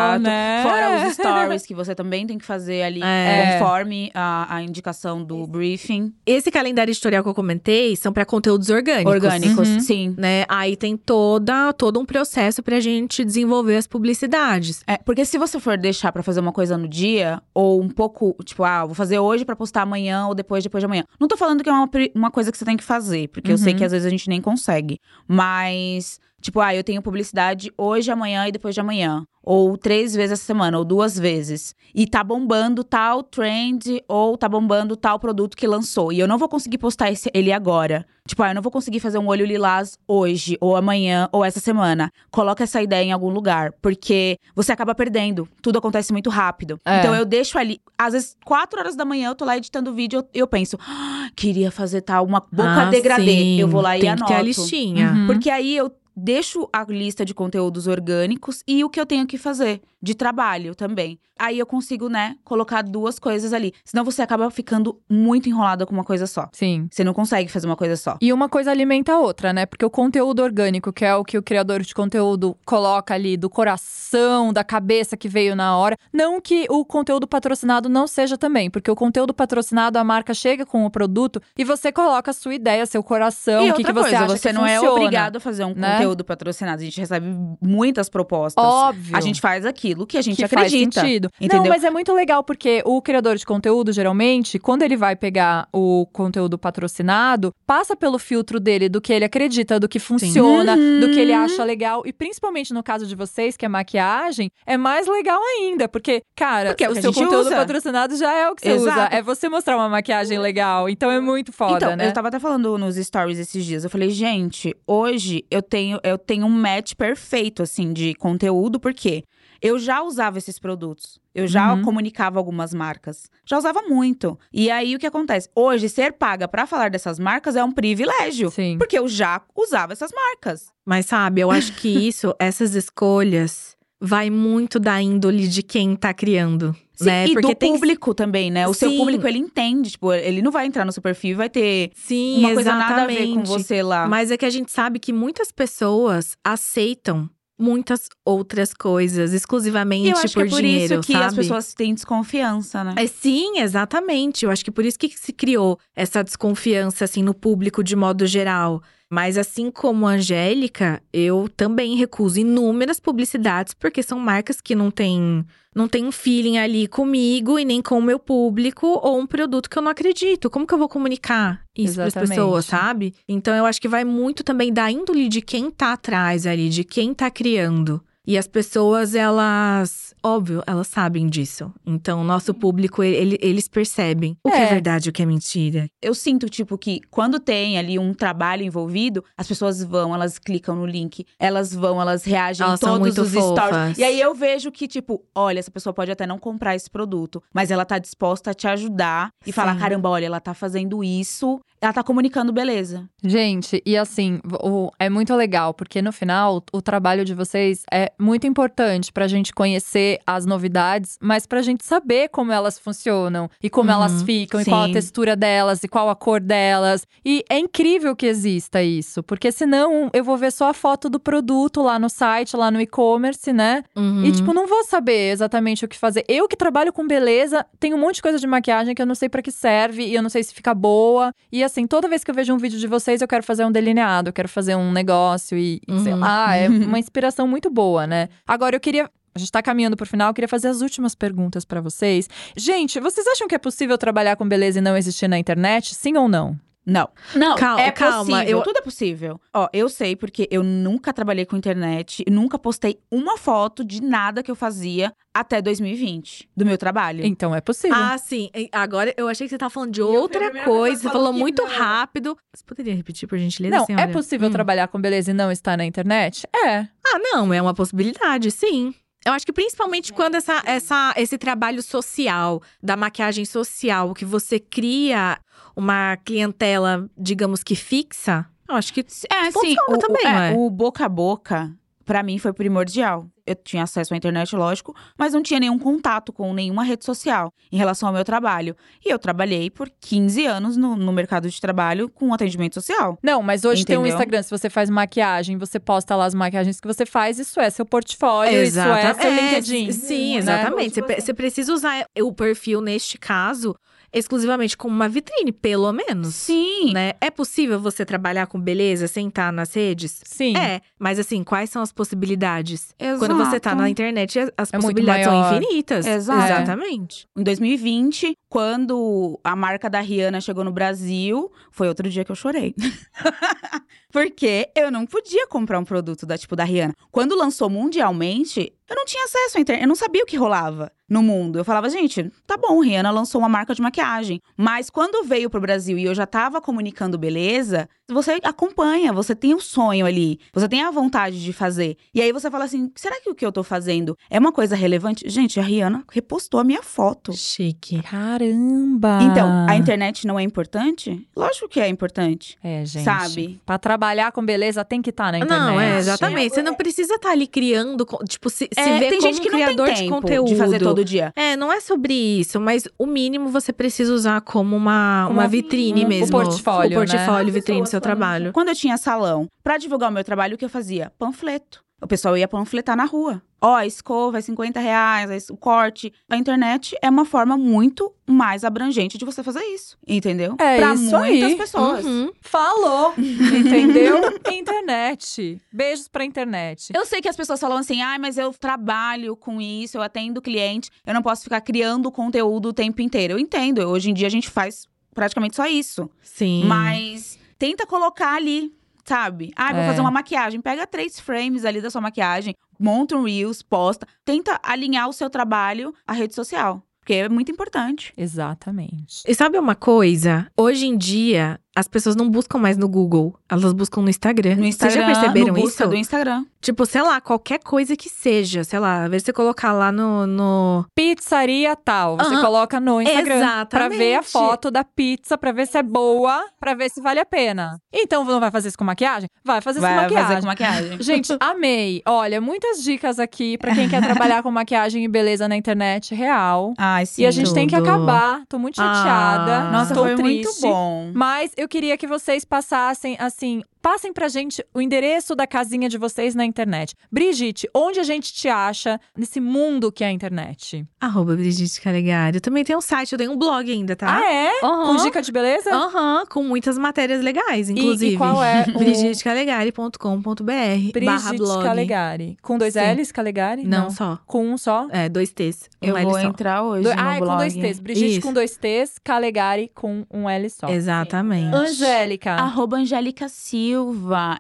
[0.09, 0.23] Exato.
[0.23, 0.63] né?
[0.63, 3.53] Fora os stories que você também tem que fazer ali É.
[3.59, 6.13] conforme a, a indicação do briefing.
[6.27, 9.13] Esse calendário editorial que eu comentei são para conteúdos orgânicos.
[9.13, 9.81] Orgânicos, Uhum.
[9.81, 10.15] sim.
[10.19, 10.45] Né?
[10.49, 14.83] Aí tem toda, todo um processo pra gente desenvolver as publicidades.
[14.87, 18.37] É, porque se você for deixar pra fazer uma coisa no dia, ou um pouco,
[18.45, 21.05] tipo, ah, vou fazer hoje pra postar amanhã ou depois, depois de amanhã.
[21.19, 23.59] Não tô falando que é uma, uma coisa que você tem que fazer, porque eu
[23.59, 23.79] sei Uhum.
[23.79, 24.99] que às vezes a gente nem consegue.
[25.27, 29.25] Mas, tipo, ah, eu tenho publicidade hoje, amanhã e depois de amanhã.
[29.43, 31.75] Ou três vezes essa semana, ou duas vezes.
[31.95, 36.13] E tá bombando tal trend, ou tá bombando tal produto que lançou.
[36.13, 38.07] E eu não vou conseguir postar esse- ele agora.
[38.29, 41.59] Tipo, ah, eu não vou conseguir fazer um olho lilás hoje, ou amanhã, ou essa
[41.59, 42.13] semana.
[42.31, 45.49] Coloca essa ideia em algum lugar, porque você acaba perdendo.
[45.63, 46.79] Tudo acontece muito rápido.
[46.85, 46.99] É.
[46.99, 47.81] Então eu deixo ali.
[47.99, 50.79] Às vezes, quatro horas da manhã, eu tô lá editando o vídeo, eu, eu penso,
[50.87, 53.25] "Ah, queria fazer tal, uma boca Ah, degradê.
[53.33, 53.61] sim.
[53.61, 54.27] Eu vou lá e tem anoto.
[54.27, 55.11] que ter a listinha.
[55.13, 55.27] Uhum.
[55.27, 59.39] Porque aí eu deixo a lista de conteúdos orgânicos e o que eu tenho que
[59.39, 61.19] fazer de trabalho também.
[61.39, 63.73] Aí eu consigo, né, colocar duas coisas ali.
[63.83, 66.49] Senão você acaba ficando muito enrolada com uma coisa só.
[66.53, 66.87] Sim.
[66.91, 68.19] Você não consegue fazer uma coisa só.
[68.21, 69.65] E uma coisa alimenta a outra, né?
[69.65, 73.49] Porque o conteúdo orgânico, que é o que o criador de conteúdo coloca ali do
[73.49, 75.97] coração, da cabeça que veio na hora.
[76.13, 80.67] Não que o conteúdo patrocinado não seja também, porque o conteúdo patrocinado, a marca chega
[80.67, 83.93] com o produto e você coloca a sua ideia, seu coração, e o que, que
[83.93, 84.95] você coisa, acha você não é funciona.
[84.95, 85.93] obrigado a fazer um né?
[85.93, 86.81] conteúdo patrocinado.
[86.83, 87.27] A gente recebe
[87.61, 88.65] muitas propostas.
[88.65, 89.17] Óbvio.
[89.17, 91.01] A gente faz aquilo que a gente que acredita.
[91.01, 91.31] faz sentido.
[91.41, 91.63] Entendeu?
[91.65, 95.69] Não, mas é muito legal porque o criador de conteúdo, geralmente, quando ele vai pegar
[95.73, 101.01] o conteúdo patrocinado, passa pelo filtro dele do que ele acredita, do que funciona, Uhum.
[101.01, 102.03] do que ele acha legal.
[102.05, 105.89] E principalmente no caso de vocês, que é maquiagem, é mais legal ainda.
[105.89, 107.57] Porque, cara, Porque é o seu conteúdo usa.
[107.57, 108.99] patrocinado já é o que você Exato.
[109.01, 109.09] usa.
[109.17, 110.89] É você mostrar uma maquiagem legal.
[110.89, 112.09] Então é muito foda, então, né?
[112.09, 113.85] eu tava até falando nos stories esses dias.
[113.85, 119.23] Eu falei, gente, hoje eu tenho, eu tenho um match perfeito, assim, de conteúdo, porque
[119.63, 121.19] eu já usava esses produtos.
[121.35, 121.83] Eu já Uhum.
[121.83, 123.31] comunicava algumas marcas.
[123.45, 124.39] Já usava muito.
[124.53, 125.49] E aí, o que acontece?
[125.55, 128.51] Hoje, ser paga pra falar dessas marcas é um privilégio.
[128.51, 128.79] Sim.
[128.79, 130.73] Porque eu já usava essas marcas.
[130.85, 136.13] Mas sabe, eu acho que isso, essas escolhas, vai muito da índole de quem tá
[136.15, 136.75] criando.
[137.05, 137.27] Sim, né?
[137.27, 138.67] e Porque do tem público também, né?
[138.69, 138.97] O seu Sim.
[138.99, 139.91] público, ele entende.
[139.91, 142.91] Tipo, ele não vai entrar no seu perfil e vai ter Sim, uma coisa exatamente.
[142.91, 144.07] nada a ver com você lá.
[144.07, 147.29] Mas é que a gente sabe que muitas pessoas aceitam
[147.59, 151.25] muitas outras coisas exclusivamente eu acho por que é por dinheiro, isso que sabe?
[151.27, 152.95] as pessoas têm desconfiança, né?
[152.97, 154.47] É, sim, exatamente.
[154.47, 158.27] Eu acho que por isso que se criou essa desconfiança assim no público de modo
[158.27, 158.83] geral.
[159.11, 164.91] Mas assim como a Angélica, eu também recuso inúmeras publicidades porque são marcas que não
[164.91, 165.45] têm
[165.75, 169.71] não tem um feeling ali comigo e nem com o meu público ou um produto
[169.71, 170.51] que eu não acredito.
[170.51, 173.15] Como que eu vou comunicar isso para as pessoas, sabe?
[173.29, 176.83] Então eu acho que vai muito também da índole de quem tá atrás ali, de
[176.83, 178.03] quem tá criando.
[178.27, 181.73] E as pessoas, elas, óbvio, elas sabem disso.
[181.87, 184.67] Então, o nosso público, ele- eles percebem o que é É.
[184.67, 185.89] verdade e o que é mentira.
[186.03, 190.77] Eu sinto, tipo, que quando tem ali um trabalho envolvido, as pessoas vão, elas clicam
[190.77, 193.69] no link, elas vão, elas reagem Elas em são todos muito os fofas.
[193.69, 193.99] stories.
[193.99, 197.43] E aí eu vejo que, tipo, olha, essa pessoa pode até não comprar esse produto,
[197.53, 199.81] mas ela tá disposta a te ajudar e falar: Sim.
[199.81, 203.09] caramba, olha, ela tá fazendo isso, ela tá comunicando beleza.
[203.25, 208.10] Gente, e assim, o- é muito legal, porque no final, o trabalho de vocês é
[208.19, 213.69] muito importante pra gente conhecer as novidades, mas pra gente saber como elas funcionam e
[213.71, 214.93] como Uhum, elas ficam, e qual a sim.
[214.93, 217.07] textura delas, e qual a cor delas.
[217.25, 221.19] E é incrível que exista isso, porque senão eu vou ver só a foto do
[221.21, 223.83] produto lá no site, lá no e-commerce, né?
[223.97, 224.25] Uhum.
[224.25, 226.25] E, tipo, não vou saber exatamente o que fazer.
[226.29, 229.15] Eu que trabalho com beleza, tem um monte de coisa de maquiagem que eu não
[229.15, 231.33] sei pra que serve e eu não sei se fica boa.
[231.51, 233.73] E assim, toda vez que eu vejo um vídeo de vocês, eu quero fazer um
[233.73, 236.21] delineado, eu quero fazer um negócio e, e sei Uhum.
[236.21, 238.29] lá, é uma inspiração muito boa, né?
[238.47, 239.11] Agora, eu queria.
[239.35, 242.29] A gente tá caminhando pro final, eu queria fazer as últimas perguntas pra vocês.
[242.57, 245.95] Gente, vocês acham que é possível trabalhar com beleza e não existir na internet?
[245.95, 246.59] Sim ou não?
[246.87, 247.09] Não.
[247.35, 248.59] Não, Calma, é calma, possível.
[248.59, 249.41] eu- Tudo é possível.
[249.55, 254.43] Ó, eu sei porque eu nunca trabalhei com internet, nunca postei uma foto de nada
[254.43, 257.25] que eu fazia até 2020, do meu trabalho.
[257.25, 257.97] Então é possível.
[257.97, 258.51] Ah, sim.
[258.73, 261.03] Agora eu achei que você tava falando de outra coisa.
[261.03, 261.69] Você falou muito não.
[261.71, 262.37] rápido.
[262.55, 264.05] Você poderia repetir, por gentileza, não, senhora?
[264.05, 264.53] é possível Hum.
[264.53, 266.47] trabalhar com beleza e não estar na internet?
[266.65, 266.79] É.
[267.07, 268.95] Ah, não, é uma possibilidade, sim.
[269.25, 274.59] Eu acho que principalmente quando essa, essa, esse trabalho social, da maquiagem social, que você
[274.59, 275.39] cria
[275.77, 279.53] uma clientela, digamos que fixa, eu acho que É, sim.
[279.53, 280.53] Funciona O, o- também, é, não é?
[280.57, 281.71] o boca a boca,
[282.05, 283.27] pra mim, foi primordial.
[283.51, 287.53] Eu tinha acesso à internet, lógico, mas não tinha nenhum contato com nenhuma rede social
[287.73, 288.77] em relação ao meu trabalho.
[289.05, 293.19] E eu trabalhei por 15 anos no, no mercado de trabalho com atendimento social.
[293.23, 294.15] Não, mas hoje tem um Entendeu?
[294.15, 297.69] Instagram, se você faz maquiagem, você posta lá as maquiagens que você faz, isso é
[297.71, 299.93] seu portfólio, isso é seu É, LinkedIn.
[299.93, 300.39] Sim, né?
[300.39, 300.95] exatamente.
[300.95, 303.75] Você, pe- você precisa usar o perfil, neste caso,
[304.13, 306.35] exclusivamente como uma vitrine, pelo menos.
[306.35, 306.93] Sim.
[306.93, 307.13] Né?
[307.21, 310.21] É possível você trabalhar com beleza sem estar nas redes?
[310.25, 310.57] Sim.
[310.57, 312.95] É, mas assim, quais são as possibilidades?
[312.99, 313.19] Exato.
[313.19, 316.07] Quando você tá na internet, as- É possibilidades são infinitas.
[316.07, 316.45] Exato.
[316.53, 317.27] Exatamente.
[317.37, 322.37] Em 2020, quando a marca da Rihanna chegou no Brasil, foi outro dia que eu
[322.37, 322.75] chorei.
[324.13, 326.95] Porque eu não podia comprar um produto da tipo da Rihanna.
[327.13, 330.93] Quando lançou mundialmente, eu não tinha acesso à internet, eu não sabia o que rolava
[331.09, 331.59] no mundo.
[331.59, 334.41] Eu falava, gente, tá bom, Rihanna lançou uma marca de maquiagem.
[334.57, 339.55] Mas quando veio pro Brasil e eu já tava comunicando beleza, você acompanha, você tem
[339.55, 341.97] o sonho ali, você tem a vontade de fazer.
[342.15, 344.77] E aí você fala assim: será que o que eu tô fazendo é uma coisa
[344.77, 345.29] relevante?
[345.29, 347.33] Gente, a Rihanna repostou a minha foto.
[347.33, 348.03] Chique.
[348.03, 349.19] Caramba!
[349.23, 351.27] Então, a internet não é importante?
[351.35, 352.57] Lógico que é importante.
[352.63, 353.05] É, gente.
[353.05, 353.61] Sabe?
[353.67, 355.61] Pra trabalhar trabalhar com beleza tem que estar tá na internet.
[355.61, 356.55] Não, é, exatamente.
[356.55, 359.41] Você não precisa estar tá ali criando, tipo, se, é, se ver tem como gente
[359.41, 360.49] que um criador não tem de tempo conteúdo.
[360.49, 361.33] de fazer todo dia.
[361.37, 365.49] É, não é sobre isso, mas o mínimo você precisa usar como uma, uma, Uma-
[365.49, 366.31] vitrine um- o mesmo.
[366.31, 367.53] portfólio, O portfólio, né?
[367.53, 368.53] vitrine do seu trabalho.
[368.53, 371.13] Quando eu tinha salão, pra divulgar o meu trabalho, o que eu fazia?
[371.19, 371.83] Panfleto.
[372.01, 373.43] O pessoal ia panfletar na rua.
[373.61, 376.11] Ó, a escova é 50 reais, o corte.
[376.31, 379.99] A internet é uma forma muito mais abrangente de você fazer isso.
[380.09, 380.57] Entendeu?
[380.59, 381.57] É pra isso muitas aí.
[381.57, 382.05] pessoas.
[382.05, 382.33] Uhum.
[382.41, 384.19] Falou, entendeu?
[384.51, 385.61] internet.
[385.71, 386.91] Beijos pra internet.
[386.95, 390.41] Eu sei que as pessoas falam assim, ah, mas eu trabalho com isso, eu atendo
[390.41, 393.35] cliente, eu não posso ficar criando conteúdo o tempo inteiro.
[393.35, 396.09] Eu entendo, hoje em dia a gente faz praticamente só isso.
[396.23, 396.65] Sim.
[396.65, 398.73] Mas tenta colocar ali,
[399.05, 399.53] sabe?
[399.57, 399.87] Ah, vou É.
[399.87, 400.61] fazer uma maquiagem.
[400.61, 404.07] Pega três frames ali da sua maquiagem, monta um Reels, posta.
[404.25, 406.83] Tenta alinhar o seu trabalho à rede social.
[407.01, 408.13] Porque é muito importante.
[408.17, 409.23] Exatamente.
[409.27, 410.47] E sabe uma coisa?
[410.57, 414.57] Hoje em dia, as pessoas não buscam mais no Google, elas buscam no Instagram.
[414.57, 415.91] No Instagram, Vocês já perceberam no busca isso?
[415.91, 416.45] do Instagram.
[416.61, 420.27] Tipo, sei lá, qualquer coisa que seja, sei lá, às vezes você colocar lá no.
[420.27, 420.85] no...
[420.95, 422.19] Pizzaria tal.
[422.19, 424.31] Você coloca no Instagram pra ver a Exatamente.
[424.31, 427.79] foto da pizza, pra ver se é boa, pra ver se vale a pena.
[427.93, 429.29] Então, não vai fazer isso com maquiagem?
[429.43, 430.27] Vai fazer isso com Vai maquiagem.
[430.29, 431.01] fazer com maquiagem.
[431.03, 432.03] Gente, amei.
[432.07, 436.75] Olha, muitas dicas aqui pra quem quer trabalhar com maquiagem e beleza na internet real.
[436.77, 437.23] Ai, sim.
[437.23, 437.89] e a gente tem que tudo.
[437.89, 438.43] acabar.
[438.49, 439.69] Tô muito chateada.
[439.69, 439.71] Ah.
[439.71, 440.45] Nossa, tô foi triste.
[440.47, 441.11] muito bom.
[441.15, 445.97] Mas eu queria que vocês passassem, assim, passem pra gente o endereço da casinha de
[445.99, 446.95] vocês na internet.
[447.11, 450.85] Brigitte, onde a gente te acha nesse mundo que é a internet?
[451.01, 452.37] Arroba Brigitte Calegari.
[452.37, 454.19] Eu também tenho um site, eu tenho um blog ainda, tá?
[454.19, 454.51] Ah, é?
[454.65, 454.87] Aham.
[454.97, 455.71] Com dica de beleza?
[455.75, 458.15] Aham, com muitas matérias legais, E- inclusive.
[458.15, 458.79] E, qual é o...
[458.79, 461.65] BrigitteCalegari.com.br barra Brigitte blog.
[461.65, 462.37] Calegari.
[462.43, 462.81] Com dois Sim.
[462.95, 463.65] L's, Calegari?
[463.65, 464.19] Não, só.
[464.27, 464.89] Com um só?
[464.91, 465.69] É, dois T's.
[465.83, 466.27] Um Eu L vou só.
[466.27, 467.31] entrar hoje Do- no Ah, é blog.
[467.33, 467.81] com dois T's.
[467.81, 468.21] Brigitte Isso.
[468.27, 470.69] com dois T's, Calegari com um L só.
[470.69, 471.55] Exatamente.
[471.55, 472.33] Angélica.
[472.33, 473.70] Arroba Angélica Silva.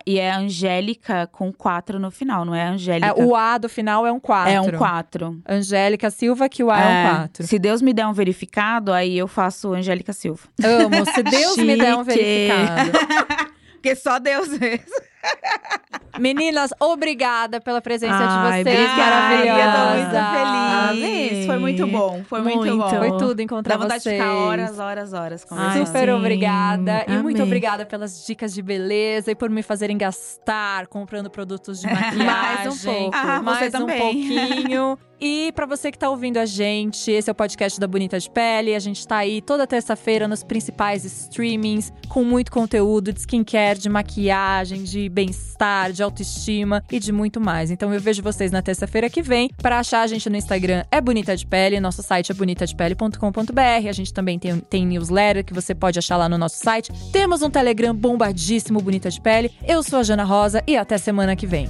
[0.06, 3.06] E é Angélica com quatro no final, não é Angélica.
[3.06, 4.52] É, o A do final é um 4.
[4.52, 5.40] É um quatro.
[5.48, 7.46] Angélica Silva, que o A é, um 4.
[7.46, 10.48] Se Deus me der um verificado, aí eu faço Angélica Silva.
[10.62, 11.04] Amo.
[11.14, 12.90] Se Deus me der um verificado.
[13.74, 14.84] Porque só Deus mesmo.
[16.20, 18.78] Meninas, obrigada pela presença Ai, de vocês.
[18.78, 20.20] obrigada, Maravilhosa.
[20.20, 21.46] tô muito feliz.
[21.46, 22.22] Foi muito bom.
[22.28, 22.76] Foi muito, Muito.
[22.78, 22.88] bom.
[22.90, 24.16] Foi tudo encontrar Dá vontade vocês.
[24.16, 25.86] de ficar horas, horas, horas conversando.
[25.86, 26.14] Super sim.
[26.14, 27.04] obrigada.
[27.08, 27.42] E muito Amei.
[27.42, 32.18] obrigada pelas dicas de beleza e por me fazerem gastar comprando produtos de maquiagem.
[32.26, 33.16] Mais um pouco.
[33.16, 33.98] Ah, você mais um também.
[34.00, 34.98] pouquinho.
[35.22, 38.30] E pra você que tá ouvindo a gente, esse é o podcast da Bonita de
[38.30, 38.74] Pele.
[38.74, 43.90] A gente tá aí toda terça-feira nos principais streamings, com muito conteúdo de skincare, de
[43.90, 47.70] maquiagem, de bem-estar, de autoestima e de muito mais.
[47.70, 49.50] Então eu vejo vocês na terça-feira que vem.
[49.56, 53.88] Pra achar a gente no Instagram é Bonita de Pele, nosso site é bonitadepele.com.br.
[53.88, 56.92] A gente também tem, tem newsletter que você pode achar lá no nosso site.
[57.12, 59.50] Temos um Telegram bombadíssimo Bonita de Pele.
[59.66, 61.68] Eu sou a Jana Rosa e até semana que vem.